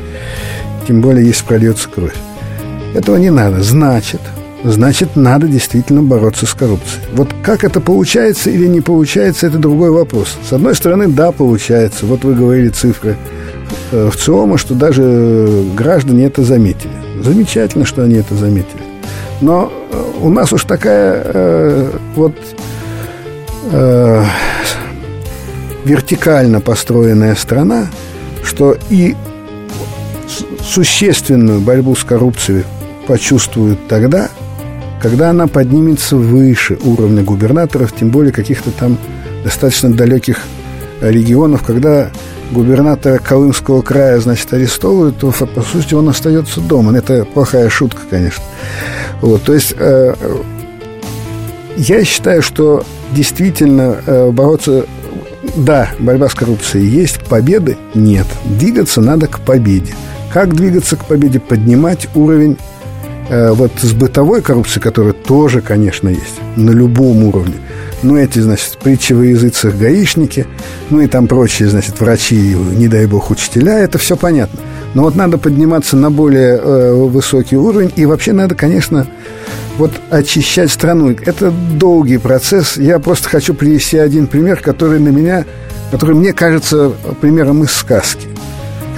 тем 0.87 1.01
более, 1.01 1.27
если 1.27 1.44
прольется 1.44 1.88
кровь. 1.88 2.14
Этого 2.94 3.16
не 3.16 3.31
надо. 3.31 3.62
Значит, 3.62 4.21
значит, 4.64 5.16
надо 5.16 5.47
действительно 5.47 6.03
бороться 6.03 6.47
с 6.47 6.55
коррупцией. 6.55 7.05
Вот 7.14 7.29
как 7.42 7.64
это 7.64 7.81
получается 7.81 8.51
или 8.51 8.66
не 8.66 8.81
получается, 8.81 9.47
это 9.47 9.59
другой 9.59 9.90
вопрос. 9.90 10.37
С 10.49 10.53
одной 10.53 10.75
стороны, 10.75 11.09
да, 11.09 11.33
получается. 11.33 12.07
Вот 12.07 12.25
вы 12.25 12.35
говорили 12.35 12.68
цифры 12.68 13.16
э, 13.92 14.11
в 14.11 14.16
ЦИОМа, 14.16 14.59
что 14.59 14.75
даже 14.75 15.64
граждане 15.75 16.27
это 16.27 16.42
заметили. 16.42 16.92
Замечательно, 17.23 17.85
что 17.85 18.03
они 18.03 18.16
это 18.16 18.35
заметили. 18.35 18.83
Но 19.40 19.73
э, 19.90 20.05
у 20.21 20.31
нас 20.31 20.53
уж 20.53 20.64
такая 20.64 21.23
э, 21.25 21.90
вот 22.14 22.35
э, 23.71 24.25
вертикально 25.85 26.61
построенная 26.61 27.35
страна, 27.35 27.87
что 28.42 28.77
и 28.90 29.14
существенную 30.62 31.61
борьбу 31.61 31.94
с 31.94 32.05
коррупцией 32.05 32.64
почувствуют 33.07 33.88
тогда, 33.88 34.29
когда 35.00 35.30
она 35.30 35.46
поднимется 35.46 36.16
выше 36.16 36.78
уровня 36.82 37.22
губернаторов, 37.22 37.92
тем 37.92 38.11
более 38.11 38.32
каких-то 38.32 38.70
там 38.70 38.98
достаточно 39.44 39.92
далеких 39.92 40.40
регионов, 41.00 41.62
когда 41.62 42.11
губернатора 42.50 43.18
Колымского 43.18 43.82
края, 43.82 44.18
значит, 44.20 44.52
арестовывают, 44.52 45.18
то, 45.18 45.30
по 45.30 45.62
сути, 45.62 45.94
он 45.94 46.08
остается 46.08 46.61
дома. 46.61 46.96
Это 46.96 47.24
плохая 47.24 47.68
шутка, 47.68 48.00
конечно. 48.08 48.42
Вот, 49.20 49.42
то 49.42 49.54
есть, 49.54 49.74
э, 49.78 50.14
я 51.76 52.04
считаю, 52.04 52.42
что 52.42 52.84
действительно 53.12 53.96
э, 54.06 54.30
бороться... 54.30 54.87
Да, 55.56 55.88
борьба 55.98 56.28
с 56.28 56.34
коррупцией 56.34 56.87
есть, 56.87 57.20
победы 57.24 57.76
нет. 57.94 58.26
Двигаться 58.44 59.00
надо 59.00 59.28
к 59.28 59.40
победе. 59.40 59.94
Как 60.32 60.54
двигаться 60.54 60.96
к 60.96 61.04
победе? 61.06 61.40
Поднимать 61.40 62.08
уровень 62.14 62.58
Э, 62.58 62.67
вот 63.30 63.72
с 63.80 63.92
бытовой 63.92 64.42
коррупцией, 64.42 64.82
которая 64.82 65.12
тоже, 65.12 65.60
конечно, 65.60 66.08
есть 66.08 66.40
на 66.56 66.70
любом 66.70 67.24
уровне. 67.24 67.54
Ну, 68.02 68.16
эти, 68.16 68.38
значит, 68.38 68.78
притчи 68.78 69.12
во 69.12 69.24
языцах 69.24 69.76
гаишники, 69.76 70.46
ну 70.90 71.00
и 71.00 71.08
там 71.08 71.26
прочие, 71.26 71.68
значит, 71.68 72.00
врачи, 72.00 72.36
не 72.36 72.86
дай 72.86 73.06
бог, 73.06 73.30
учителя, 73.30 73.80
это 73.80 73.98
все 73.98 74.16
понятно. 74.16 74.60
Но 74.94 75.02
вот 75.02 75.16
надо 75.16 75.36
подниматься 75.36 75.96
на 75.96 76.10
более 76.10 76.58
э, 76.58 76.92
высокий 76.94 77.56
уровень, 77.56 77.92
и 77.96 78.06
вообще 78.06 78.32
надо, 78.32 78.54
конечно, 78.54 79.06
вот 79.78 79.92
очищать 80.10 80.70
страну. 80.70 81.10
Это 81.10 81.50
долгий 81.50 82.18
процесс. 82.18 82.76
Я 82.76 82.98
просто 82.98 83.28
хочу 83.28 83.52
привести 83.54 83.98
один 83.98 84.26
пример, 84.26 84.60
который 84.60 84.98
на 84.98 85.08
меня, 85.08 85.44
который 85.90 86.14
мне 86.14 86.33
кажется 86.33 86.92
примером 87.20 87.64
из 87.64 87.72
сказки. 87.72 88.29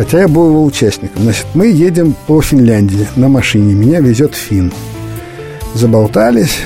Хотя 0.01 0.21
я 0.21 0.29
был 0.29 0.49
его 0.49 0.65
участником. 0.65 1.25
Значит, 1.25 1.45
мы 1.53 1.67
едем 1.67 2.15
по 2.27 2.41
Финляндии 2.41 3.07
на 3.17 3.29
машине. 3.29 3.75
Меня 3.75 4.01
везет 4.01 4.35
фин. 4.35 4.73
Заболтались, 5.75 6.61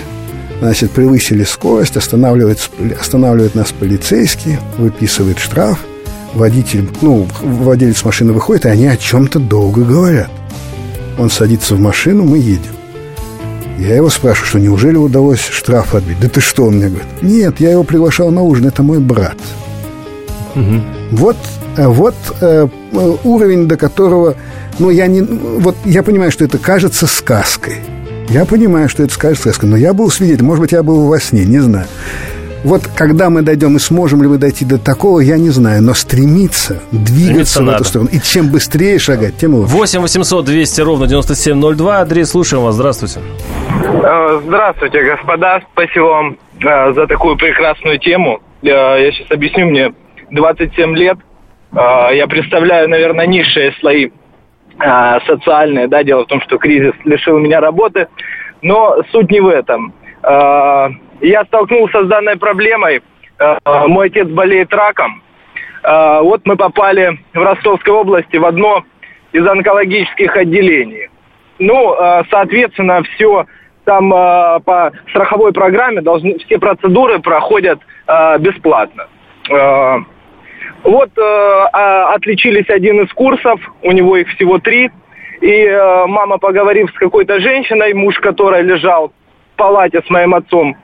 значит, 0.61 0.93
превысили 0.93 1.43
скорость, 1.43 1.97
останавливает, 1.97 2.71
останавливает 3.01 3.57
нас 3.57 3.73
полицейский, 3.73 4.59
выписывает 4.79 5.41
штраф. 5.41 5.81
Водитель, 6.35 6.89
ну, 7.03 7.27
владелец 7.43 8.05
машины 8.05 8.33
выходит, 8.33 8.67
и 8.67 8.69
они 8.69 8.87
о 8.87 8.97
чем-то 8.97 9.41
долго 9.41 9.83
говорят. 9.83 10.31
Он 11.19 11.29
садится 11.29 11.75
в 11.75 11.81
машину, 11.81 12.23
мы 12.23 12.39
едем. 12.39 12.71
Я 13.81 13.97
его 13.97 14.11
спрашиваю, 14.11 14.47
что 14.49 14.61
неужели 14.61 14.97
удалось 14.97 15.41
штраф 15.41 15.97
отбить? 15.97 16.21
Да 16.21 16.29
ты 16.29 16.41
что, 16.41 16.67
он 16.67 16.77
мне 16.77 16.87
говорит. 16.87 17.09
Нет, 17.21 17.59
я 17.59 17.73
его 17.73 17.83
приглашал 17.83 18.31
на 18.31 18.43
ужин, 18.43 18.69
это 18.69 18.85
мой 18.85 19.01
брат. 19.01 19.39
Угу. 20.55 20.81
Вот, 21.11 21.37
вот 21.77 22.15
э, 22.41 22.67
уровень, 23.25 23.69
до 23.69 23.77
которого, 23.77 24.35
ну, 24.79 24.91
я 24.91 25.07
не, 25.07 25.23
вот 25.23 25.77
я 25.85 26.03
понимаю, 26.03 26.31
что 26.31 26.45
это 26.45 26.59
кажется 26.59 27.07
сказкой. 27.07 27.77
Я 28.29 28.45
понимаю, 28.45 28.89
что 28.89 29.03
это 29.03 29.19
кажется 29.19 29.49
сказкой, 29.49 29.69
но 29.69 29.77
я 29.77 29.93
был 29.93 30.11
свидетелем, 30.11 30.47
может 30.47 30.63
быть, 30.63 30.73
я 30.73 30.83
был 30.83 31.07
во 31.07 31.21
сне, 31.21 31.45
не 31.45 31.59
знаю. 31.59 31.87
Вот 32.65 32.87
когда 32.97 33.29
мы 33.29 33.43
дойдем 33.43 33.77
и 33.77 33.79
сможем 33.79 34.23
ли 34.23 34.29
мы 34.29 34.39
дойти 34.39 34.65
до 34.65 34.79
такого, 34.79 35.21
я 35.21 35.37
не 35.37 35.51
знаю. 35.51 35.83
Но 35.83 35.93
стремиться, 35.93 36.81
двигаться 36.93 37.25
стремиться 37.27 37.59
в 37.61 37.65
надо. 37.65 37.77
эту 37.77 37.85
сторону. 37.85 38.11
И 38.11 38.21
чем 38.21 38.49
быстрее 38.49 38.99
шагать, 38.99 39.37
тем 39.37 39.55
лучше. 39.55 39.71
8 39.71 40.01
800 40.01 40.45
200 40.47 40.81
ровно 40.81 41.07
9702. 41.07 42.01
Андрей, 42.01 42.25
слушаем 42.25 42.63
вас. 42.65 42.75
Здравствуйте. 42.75 43.21
Э, 44.03 44.41
здравствуйте, 44.47 45.03
господа. 45.03 45.61
Спасибо 45.73 46.05
вам 46.05 46.39
э, 46.59 46.93
за 46.95 47.07
такую 47.07 47.37
прекрасную 47.37 47.99
тему. 47.99 48.41
Э, 48.63 48.69
я 48.69 49.13
сейчас 49.13 49.31
объясню. 49.31 49.67
Мне 49.67 49.93
27 50.31 50.97
лет. 50.97 51.19
Я 51.75 52.27
представляю, 52.29 52.89
наверное, 52.89 53.27
низшие 53.27 53.73
слои 53.81 54.11
социальные. 55.27 55.89
Да, 55.89 56.03
дело 56.03 56.25
в 56.25 56.29
том, 56.29 56.41
что 56.41 56.59
кризис 56.59 56.95
лишил 57.05 57.39
меня 57.39 57.61
работы. 57.61 58.09
Но 58.63 58.97
суть 59.11 59.31
не 59.31 59.41
в 59.41 59.49
этом 59.49 59.93
я 60.23 61.45
столкнулся 61.47 62.05
с 62.05 62.09
данной 62.09 62.37
проблемой. 62.37 63.03
Мой 63.65 64.07
отец 64.07 64.29
болеет 64.29 64.73
раком. 64.73 65.23
Вот 65.83 66.43
мы 66.45 66.57
попали 66.57 67.19
в 67.35 67.43
Ростовской 67.43 67.93
области 67.93 68.37
в 68.37 68.45
одно 68.45 68.85
из 69.33 69.47
онкологических 69.47 70.37
отделений. 70.37 71.09
Ну, 71.59 71.97
соответственно, 72.31 73.03
все 73.03 73.47
там 73.85 74.11
по 74.11 74.93
страховой 75.11 75.53
программе 75.53 76.01
должны 76.01 76.39
все 76.39 76.59
процедуры 76.59 77.19
проходят 77.19 77.81
бесплатно. 78.39 79.09
Вот 80.85 81.11
а, 81.19 82.15
отличились 82.15 82.69
один 82.69 83.01
из 83.03 83.13
курсов, 83.13 83.61
у 83.83 83.91
него 83.91 84.17
их 84.17 84.29
всего 84.29 84.59
три. 84.59 84.91
И 85.41 85.67
мама, 86.07 86.39
поговорив 86.39 86.91
с 86.91 86.99
какой-то 86.99 87.41
женщиной, 87.41 87.93
муж 87.93 88.19
которой 88.21 88.63
лежал 88.63 89.13
в 89.55 89.57
палате 89.57 90.01
с 90.07 90.09
моим 90.09 90.35
отцом, 90.35 90.77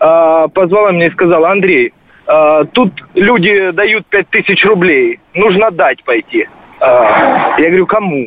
э, 0.00 0.48
позвала 0.52 0.90
меня 0.90 1.06
и 1.06 1.12
сказала, 1.12 1.50
Андрей, 1.50 1.94
э, 2.26 2.64
тут 2.72 2.92
люди 3.14 3.70
дают 3.70 4.06
пять 4.06 4.28
тысяч 4.30 4.64
рублей, 4.64 5.20
нужно 5.34 5.70
дать 5.70 6.02
пойти. 6.04 6.48
Э, 6.80 7.54
я 7.58 7.68
говорю, 7.68 7.86
кому? 7.86 8.26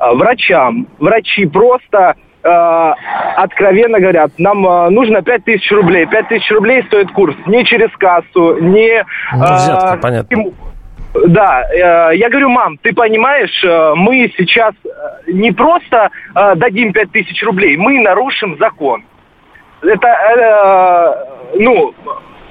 Э, 0.00 0.14
врачам. 0.14 0.86
Врачи 0.98 1.46
просто 1.46 1.98
э, 1.98 2.14
откровенно 2.44 4.00
говорят, 4.00 4.32
нам 4.38 4.66
э, 4.66 4.90
нужно 4.90 5.22
пять 5.22 5.44
тысяч 5.44 5.70
рублей. 5.72 6.06
Пять 6.06 6.28
тысяч 6.28 6.50
рублей 6.50 6.82
стоит 6.84 7.10
курс 7.12 7.36
не 7.46 7.64
через 7.64 7.90
кассу, 7.96 8.58
не... 8.60 9.04
Ну, 9.32 9.44
взятка, 9.44 9.94
э, 9.94 10.00
понятно. 10.00 10.38
Да, 11.26 11.62
э, 11.70 12.16
я 12.16 12.28
говорю, 12.28 12.50
мам, 12.50 12.76
ты 12.78 12.92
понимаешь, 12.92 13.62
э, 13.64 13.94
мы 13.96 14.32
сейчас 14.36 14.74
не 15.26 15.52
просто 15.52 16.10
э, 16.34 16.54
дадим 16.56 16.92
пять 16.92 17.12
тысяч 17.12 17.42
рублей, 17.42 17.76
мы 17.76 18.00
нарушим 18.00 18.56
закон 18.58 19.04
это, 19.88 20.08
э, 20.08 21.58
ну, 21.58 21.94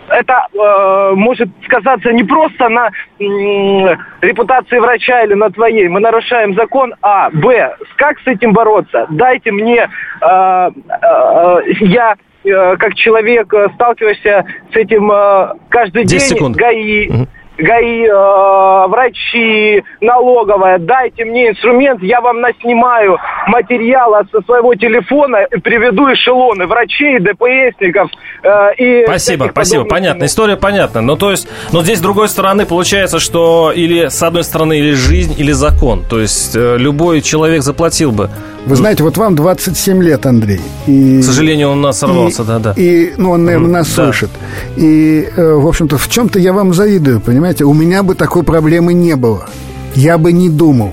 это 0.09 0.47
э, 0.53 1.15
может 1.15 1.49
сказаться 1.65 2.11
не 2.11 2.23
просто 2.23 2.69
на 2.69 2.87
э, 2.87 3.95
репутации 4.21 4.79
врача 4.79 5.23
или 5.23 5.33
на 5.33 5.49
твоей. 5.49 5.87
Мы 5.87 5.99
нарушаем 5.99 6.53
закон. 6.55 6.93
А. 7.01 7.29
Б. 7.31 7.75
Как 7.97 8.19
с 8.19 8.27
этим 8.27 8.53
бороться? 8.53 9.07
Дайте 9.09 9.51
мне, 9.51 9.87
э, 9.87 9.87
э, 10.21 11.59
я 11.81 12.15
э, 12.43 12.77
как 12.77 12.95
человек 12.95 13.53
э, 13.53 13.69
сталкиваешься 13.75 14.45
с 14.71 14.75
этим 14.75 15.11
э, 15.11 15.53
каждый 15.69 16.05
день. 16.05 16.19
Секунд. 16.19 16.55
ГАИ. 16.55 17.09
Угу. 17.09 17.27
ГАИ, 17.57 18.07
э, 18.07 18.87
врачи, 18.87 19.83
налоговая, 20.01 20.79
дайте 20.79 21.23
мне 21.25 21.49
инструмент, 21.49 22.01
я 22.01 22.19
вам 22.21 22.41
наснимаю 22.41 23.17
материалы 23.47 24.23
со 24.31 24.41
своего 24.41 24.73
телефона 24.75 25.45
и 25.51 25.59
приведу 25.59 26.11
эшелоны 26.11 26.65
врачей, 26.65 27.19
ДПСников 27.19 28.09
э, 28.43 28.75
и... 28.77 29.03
Спасибо, 29.05 29.49
спасибо, 29.51 29.85
понятно, 29.85 30.25
история 30.25 30.57
понятна. 30.57 31.01
Но 31.01 31.15
то 31.15 31.31
есть, 31.31 31.47
но 31.71 31.83
здесь 31.83 31.99
с 31.99 32.01
другой 32.01 32.27
стороны 32.27 32.65
получается, 32.65 33.19
что 33.19 33.71
или 33.73 34.07
с 34.07 34.23
одной 34.23 34.43
стороны 34.43 34.79
или 34.79 34.93
жизнь, 34.93 35.35
или 35.37 35.51
закон. 35.51 36.03
То 36.09 36.19
есть 36.19 36.55
э, 36.55 36.77
любой 36.77 37.21
человек 37.21 37.61
заплатил 37.61 38.11
бы 38.11 38.29
вы 38.65 38.75
знаете, 38.75 39.03
вот 39.03 39.17
вам 39.17 39.35
27 39.35 40.01
лет, 40.01 40.25
Андрей. 40.25 40.61
И, 40.87 41.21
К 41.21 41.23
сожалению, 41.23 41.69
он 41.69 41.81
нас 41.81 41.99
сорвался, 41.99 42.43
да-да. 42.43 42.73
И, 42.77 43.13
ну, 43.17 43.31
он, 43.31 43.43
наверное, 43.43 43.69
нас 43.69 43.87
да. 43.87 44.05
слышит. 44.05 44.29
И, 44.77 45.27
э, 45.35 45.53
в 45.53 45.67
общем-то, 45.67 45.97
в 45.97 46.07
чем-то 46.07 46.39
я 46.39 46.53
вам 46.53 46.73
завидую, 46.73 47.19
понимаете? 47.19 47.65
У 47.65 47.73
меня 47.73 48.03
бы 48.03 48.15
такой 48.15 48.43
проблемы 48.43 48.93
не 48.93 49.15
было. 49.15 49.49
Я 49.95 50.17
бы 50.17 50.31
не 50.31 50.49
думал. 50.49 50.91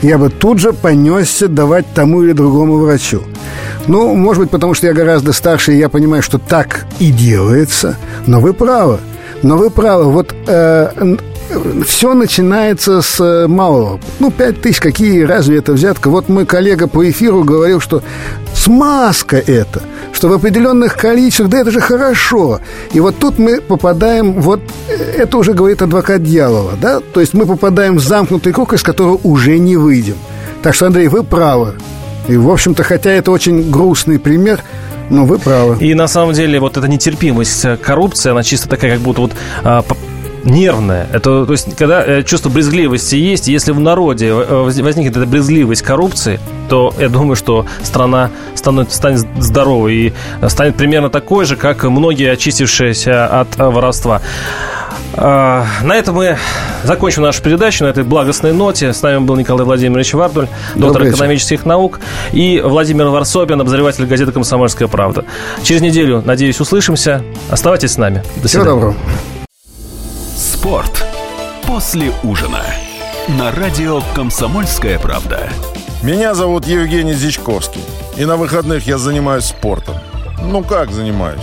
Я 0.00 0.16
бы 0.16 0.30
тут 0.30 0.60
же 0.60 0.72
понесся 0.72 1.48
давать 1.48 1.86
тому 1.92 2.22
или 2.22 2.32
другому 2.32 2.78
врачу. 2.78 3.22
Ну, 3.88 4.14
может 4.14 4.44
быть, 4.44 4.50
потому 4.50 4.74
что 4.74 4.86
я 4.86 4.92
гораздо 4.92 5.32
старше, 5.32 5.74
и 5.74 5.78
я 5.78 5.88
понимаю, 5.88 6.22
что 6.22 6.38
так 6.38 6.86
и 7.00 7.10
делается. 7.10 7.96
Но 8.26 8.40
вы 8.40 8.52
правы. 8.52 8.98
Но 9.42 9.56
вы 9.56 9.70
правы. 9.70 10.10
Вот 10.10 10.34
э, 10.46 11.16
все 11.86 12.14
начинается 12.14 13.00
с 13.00 13.20
э, 13.20 13.46
малого. 13.46 14.00
Ну, 14.18 14.30
пять 14.30 14.60
тысяч, 14.60 14.80
какие, 14.80 15.22
разве 15.22 15.58
это 15.58 15.72
взятка? 15.72 16.10
Вот 16.10 16.28
мой 16.28 16.44
коллега 16.44 16.88
по 16.88 17.08
эфиру 17.08 17.44
говорил, 17.44 17.80
что 17.80 18.02
смазка 18.54 19.36
это, 19.36 19.82
что 20.12 20.28
в 20.28 20.32
определенных 20.32 20.96
количествах, 20.96 21.48
да 21.48 21.60
это 21.60 21.70
же 21.70 21.80
хорошо. 21.80 22.60
И 22.92 23.00
вот 23.00 23.16
тут 23.18 23.38
мы 23.38 23.60
попадаем, 23.60 24.40
вот 24.40 24.60
э, 24.88 24.94
это 24.94 25.38
уже 25.38 25.54
говорит 25.54 25.82
адвокат 25.82 26.22
дьявола, 26.22 26.72
да? 26.80 27.00
То 27.00 27.20
есть 27.20 27.34
мы 27.34 27.46
попадаем 27.46 27.96
в 27.96 28.00
замкнутый 28.00 28.52
круг, 28.52 28.72
из 28.72 28.82
которого 28.82 29.20
уже 29.22 29.58
не 29.58 29.76
выйдем. 29.76 30.16
Так 30.62 30.74
что, 30.74 30.86
Андрей, 30.86 31.08
вы 31.08 31.22
правы. 31.22 31.74
И, 32.26 32.36
в 32.36 32.50
общем-то, 32.50 32.82
хотя 32.82 33.10
это 33.10 33.30
очень 33.30 33.70
грустный 33.70 34.18
пример, 34.18 34.62
но 35.10 35.24
вы 35.24 35.38
правы. 35.38 35.76
И 35.80 35.94
на 35.94 36.06
самом 36.06 36.34
деле 36.34 36.60
вот 36.60 36.76
эта 36.76 36.88
нетерпимость 36.88 37.64
коррупции, 37.80 38.30
она 38.30 38.42
чисто 38.42 38.68
такая, 38.68 38.92
как 38.92 39.00
будто 39.00 39.22
вот 39.22 39.32
а, 39.64 39.84
нервное. 40.44 41.06
Это, 41.12 41.46
то 41.46 41.52
есть, 41.52 41.76
когда 41.76 42.04
э, 42.04 42.22
чувство 42.22 42.48
брезгливости 42.48 43.16
есть, 43.16 43.48
если 43.48 43.72
в 43.72 43.80
народе 43.80 44.28
э, 44.28 44.62
возникнет 44.82 45.16
эта 45.16 45.26
брезгливость 45.26 45.82
коррупции, 45.82 46.40
то 46.68 46.92
я 46.98 47.08
думаю, 47.08 47.36
что 47.36 47.66
страна 47.82 48.30
станет, 48.54 48.92
станет 48.92 49.26
здоровой 49.38 49.94
и 49.94 50.12
станет 50.48 50.76
примерно 50.76 51.10
такой 51.10 51.44
же, 51.44 51.56
как 51.56 51.84
многие 51.84 52.30
очистившиеся 52.32 53.26
от 53.26 53.56
воровства. 53.56 54.20
А, 55.20 55.66
на 55.82 55.94
этом 55.94 56.14
мы 56.14 56.38
закончим 56.84 57.22
нашу 57.22 57.42
передачу 57.42 57.84
на 57.84 57.88
этой 57.88 58.04
благостной 58.04 58.52
ноте. 58.52 58.92
С 58.92 59.02
нами 59.02 59.18
был 59.18 59.34
Николай 59.34 59.64
Владимирович 59.64 60.14
Вардуль, 60.14 60.46
доктор 60.76 61.02
Добрый 61.02 61.10
экономических 61.10 61.66
наук, 61.66 61.98
и 62.32 62.60
Владимир 62.64 63.06
Варсобин, 63.06 63.60
обозреватель 63.60 64.06
газеты 64.06 64.30
«Комсомольская 64.30 64.86
правда». 64.86 65.24
Через 65.64 65.80
неделю, 65.82 66.22
надеюсь, 66.24 66.60
услышимся. 66.60 67.24
Оставайтесь 67.50 67.92
с 67.92 67.98
нами. 67.98 68.22
До 68.36 68.48
свидания. 68.48 68.48
Всего 68.48 68.64
доброго. 68.64 68.94
Спорт 70.36 71.04
после 71.66 72.12
ужина 72.22 72.62
на 73.26 73.50
радио 73.50 74.00
«Комсомольская 74.14 75.00
правда». 75.00 75.48
Меня 76.00 76.34
зовут 76.34 76.64
Евгений 76.64 77.14
Зичковский, 77.14 77.82
и 78.16 78.24
на 78.24 78.36
выходных 78.36 78.86
я 78.86 78.98
занимаюсь 78.98 79.46
спортом. 79.46 79.96
Ну 80.40 80.62
как 80.62 80.92
занимаюсь? 80.92 81.42